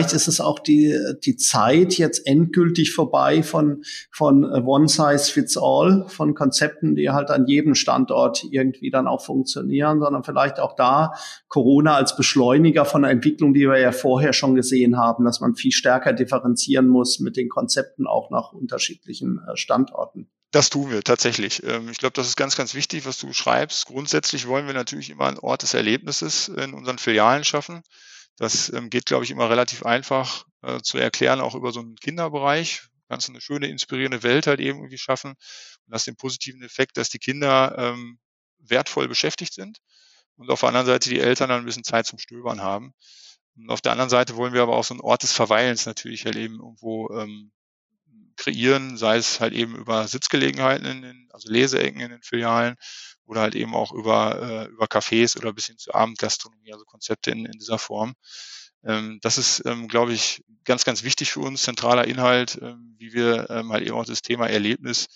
[0.00, 5.58] vielleicht ist es auch die, die Zeit jetzt endgültig vorbei von, von One Size Fits
[5.58, 10.74] All, von Konzepten, die halt an jedem Standort irgendwie dann auch funktionieren, sondern vielleicht auch
[10.74, 11.12] da
[11.48, 15.54] Corona als Beschleuniger von einer Entwicklung, die wir ja vorher schon gesehen haben, dass man
[15.54, 20.30] viel stärker differenzieren muss mit den Konzepten auch nach unterschiedlichen äh, Standorten.
[20.50, 21.62] Das tun wir tatsächlich.
[21.62, 23.86] Ähm, ich glaube, das ist ganz, ganz wichtig, was du schreibst.
[23.86, 27.82] Grundsätzlich wollen wir natürlich immer einen Ort des Erlebnisses in unseren Filialen schaffen.
[28.40, 31.96] Das ähm, geht, glaube ich, immer relativ einfach äh, zu erklären, auch über so einen
[31.96, 32.84] Kinderbereich.
[33.06, 35.34] Kannst du eine schöne, inspirierende Welt halt eben irgendwie schaffen
[35.86, 38.18] und hast den positiven Effekt, dass die Kinder ähm,
[38.58, 39.76] wertvoll beschäftigt sind
[40.36, 42.94] und auf der anderen Seite die Eltern dann ein bisschen Zeit zum Stöbern haben.
[43.56, 46.24] Und auf der anderen Seite wollen wir aber auch so einen Ort des Verweilens natürlich
[46.24, 47.52] halt eben irgendwo ähm,
[48.36, 52.76] kreieren, sei es halt eben über Sitzgelegenheiten, in den, also Leseecken in den Filialen
[53.30, 57.30] oder halt eben auch über, äh, über Cafés oder bis hin zur Abendgastronomie, also Konzepte
[57.30, 58.14] in, in dieser Form.
[58.84, 63.12] Ähm, das ist, ähm, glaube ich, ganz, ganz wichtig für uns, zentraler Inhalt, ähm, wie
[63.12, 65.06] wir ähm, halt eben auch das Thema Erlebnis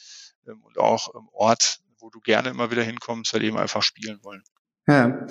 [0.46, 4.20] ähm, und auch ähm, Ort, wo du gerne immer wieder hinkommst, halt eben einfach spielen
[4.22, 4.44] wollen.
[4.86, 5.26] Ja.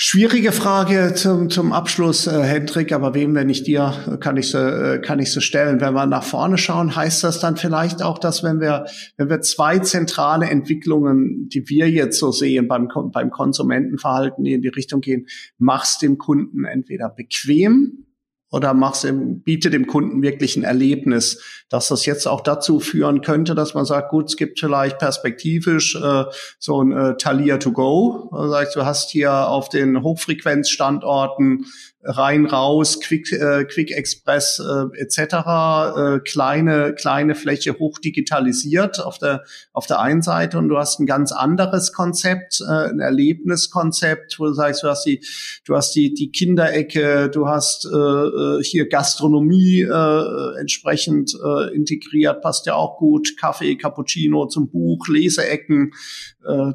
[0.00, 4.58] Schwierige Frage zum, zum Abschluss, äh, Hendrik, aber wem, wenn nicht dir, kann ich sie,
[4.58, 5.80] äh, kann ich sie stellen.
[5.80, 8.84] Wenn wir nach vorne schauen, heißt das dann vielleicht auch, dass wenn wir,
[9.16, 14.62] wenn wir zwei zentrale Entwicklungen, die wir jetzt so sehen beim, beim Konsumentenverhalten, die in
[14.62, 15.26] die Richtung gehen,
[15.58, 18.04] machst dem Kunden entweder bequem
[18.50, 23.20] oder machst im, biete dem Kunden wirklich ein Erlebnis, dass das jetzt auch dazu führen
[23.20, 26.24] könnte, dass man sagt, gut, es gibt vielleicht perspektivisch äh,
[26.58, 28.30] so ein äh, Thalia to go.
[28.32, 31.66] Also du hast hier auf den Hochfrequenzstandorten
[32.02, 35.18] rein, raus, Quick, äh, Quick Express äh, etc.
[35.18, 41.00] Äh, kleine kleine Fläche hoch digitalisiert auf der auf der einen Seite und du hast
[41.00, 45.24] ein ganz anderes Konzept, äh, ein Erlebniskonzept, wo du sagst, du hast die
[45.66, 52.42] du hast die die Kinderecke, du hast äh, äh hier Gastronomie äh, entsprechend äh, integriert,
[52.42, 55.92] passt ja auch gut, Kaffee, Cappuccino zum Buch, Leseecken,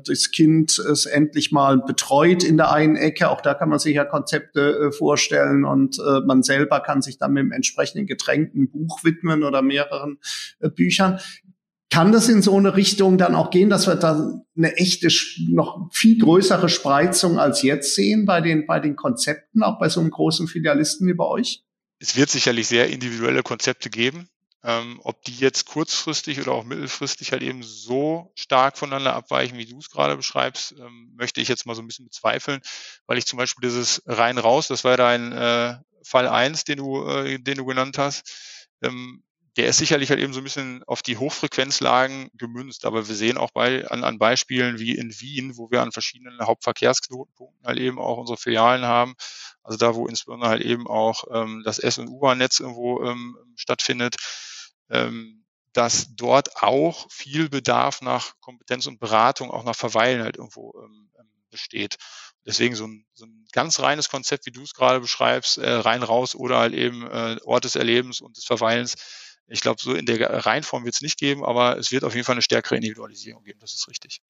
[0.06, 3.96] das Kind ist endlich mal betreut in der einen Ecke, auch da kann man sich
[3.96, 8.54] ja Konzepte äh, vorstellen und äh, man selber kann sich dann mit dem entsprechenden Getränk
[8.54, 10.20] ein Buch widmen oder mehreren
[10.60, 11.20] äh, Büchern.
[11.90, 15.10] Kann das in so eine Richtung dann auch gehen, dass wir da eine echte,
[15.50, 20.00] noch viel größere Spreizung als jetzt sehen bei den, bei den Konzepten, auch bei so
[20.00, 21.64] einem großen Filialisten wie bei euch?
[22.00, 24.28] Es wird sicherlich sehr individuelle Konzepte geben.
[24.66, 29.66] Ähm, ob die jetzt kurzfristig oder auch mittelfristig halt eben so stark voneinander abweichen, wie
[29.66, 32.62] du es gerade beschreibst, ähm, möchte ich jetzt mal so ein bisschen bezweifeln,
[33.06, 37.06] weil ich zum Beispiel dieses rein raus, das war dein äh, Fall eins, den du,
[37.06, 39.24] äh, den du genannt hast, ähm,
[39.58, 43.38] der ist sicherlich halt eben so ein bisschen auf die Hochfrequenzlagen gemünzt, aber wir sehen
[43.38, 48.00] auch bei, an, an Beispielen wie in Wien, wo wir an verschiedenen Hauptverkehrsknotenpunkten halt eben
[48.00, 49.14] auch unsere Filialen haben,
[49.62, 54.16] also da, wo insbesondere halt eben auch ähm, das S- und U-Bahn-Netz irgendwo ähm, stattfindet,
[54.94, 60.72] ähm, dass dort auch viel Bedarf nach Kompetenz und Beratung, auch nach Verweilen halt irgendwo
[60.84, 61.98] ähm, ähm, besteht.
[62.46, 66.04] Deswegen so ein, so ein ganz reines Konzept, wie du es gerade beschreibst, äh, rein
[66.04, 68.96] raus oder halt eben äh, Ort des Erlebens und des Verweilens.
[69.48, 72.26] Ich glaube, so in der Reihenform wird es nicht geben, aber es wird auf jeden
[72.26, 74.22] Fall eine stärkere Individualisierung geben, das ist richtig.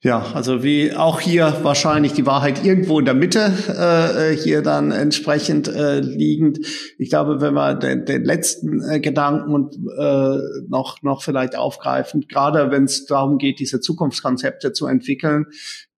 [0.00, 4.92] Ja, also wie auch hier wahrscheinlich die Wahrheit irgendwo in der Mitte äh, hier dann
[4.92, 6.60] entsprechend äh, liegend.
[6.98, 10.38] Ich glaube, wenn wir den, den letzten äh, Gedanken und äh,
[10.68, 15.46] noch noch vielleicht aufgreifen, gerade wenn es darum geht, diese Zukunftskonzepte zu entwickeln,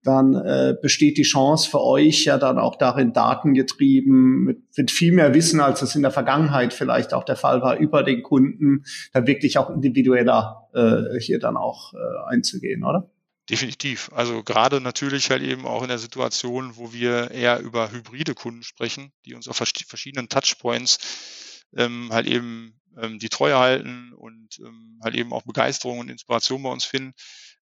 [0.02, 5.12] dann äh, besteht die Chance für euch ja dann auch darin, datengetrieben, mit, mit viel
[5.12, 8.84] mehr Wissen, als es in der Vergangenheit vielleicht auch der Fall war, über den Kunden,
[9.12, 13.10] dann wirklich auch individueller äh, hier dann auch äh, einzugehen, oder?
[13.50, 14.10] Definitiv.
[14.12, 18.62] Also gerade natürlich halt eben auch in der Situation, wo wir eher über hybride Kunden
[18.62, 25.00] sprechen, die uns auf verschiedenen Touchpoints ähm, halt eben ähm, die Treue halten und ähm,
[25.02, 27.12] halt eben auch Begeisterung und Inspiration bei uns finden,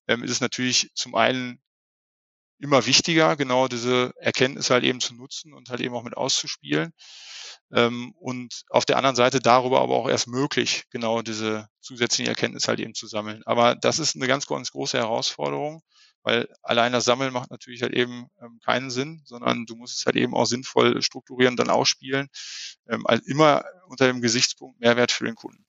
[0.09, 1.59] ähm, ist es natürlich zum einen
[2.61, 6.93] immer wichtiger, genau diese Erkenntnisse halt eben zu nutzen und halt eben auch mit auszuspielen.
[7.73, 12.69] Ähm, und auf der anderen Seite darüber aber auch erst möglich, genau diese zusätzlichen Erkenntnisse
[12.69, 13.43] halt eben zu sammeln.
[13.47, 15.83] Aber das ist eine ganz, ganz große Herausforderung.
[16.23, 20.07] weil allein das Sammeln macht natürlich halt eben ähm, keinen Sinn, sondern du musst es
[20.07, 22.29] halt eben auch sinnvoll strukturieren, dann ausspielen,
[22.89, 25.65] ähm, also immer unter dem Gesichtspunkt Mehrwert für den Kunden.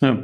[0.00, 0.18] Ja.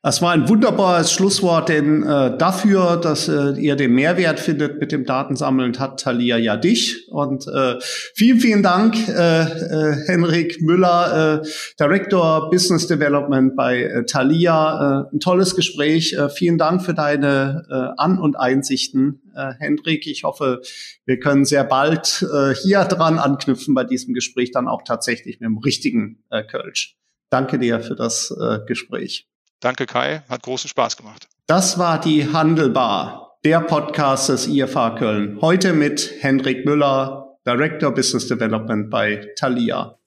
[0.00, 4.92] Das war ein wunderbares Schlusswort, denn äh, dafür, dass äh, ihr den Mehrwert findet mit
[4.92, 7.08] dem Datensammeln, hat Thalia ja dich.
[7.10, 7.74] Und äh,
[8.14, 11.48] vielen, vielen Dank, äh, äh, Henrik Müller, äh,
[11.80, 15.08] Director Business Development bei äh, Thalia.
[15.10, 16.12] Äh, ein tolles Gespräch.
[16.12, 20.06] Äh, vielen Dank für deine äh, An- und Einsichten, äh, Henrik.
[20.06, 20.60] Ich hoffe,
[21.06, 25.48] wir können sehr bald äh, hier dran anknüpfen bei diesem Gespräch, dann auch tatsächlich mit
[25.48, 26.97] dem richtigen äh, Kölsch.
[27.30, 29.26] Danke dir für das äh, Gespräch.
[29.60, 30.22] Danke, Kai.
[30.28, 31.28] Hat großen Spaß gemacht.
[31.46, 35.38] Das war die Handelbar, der Podcast des IFA Köln.
[35.40, 39.98] Heute mit Hendrik Müller, Director Business Development bei Thalia.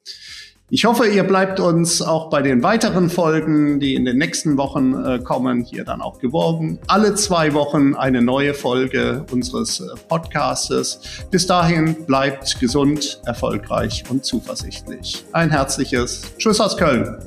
[0.74, 4.94] Ich hoffe, ihr bleibt uns auch bei den weiteren Folgen, die in den nächsten Wochen
[4.94, 6.80] äh, kommen, hier dann auch gewogen.
[6.88, 11.26] Alle zwei Wochen eine neue Folge unseres äh, Podcastes.
[11.30, 15.26] Bis dahin bleibt gesund, erfolgreich und zuversichtlich.
[15.34, 17.18] Ein herzliches Tschüss aus Köln.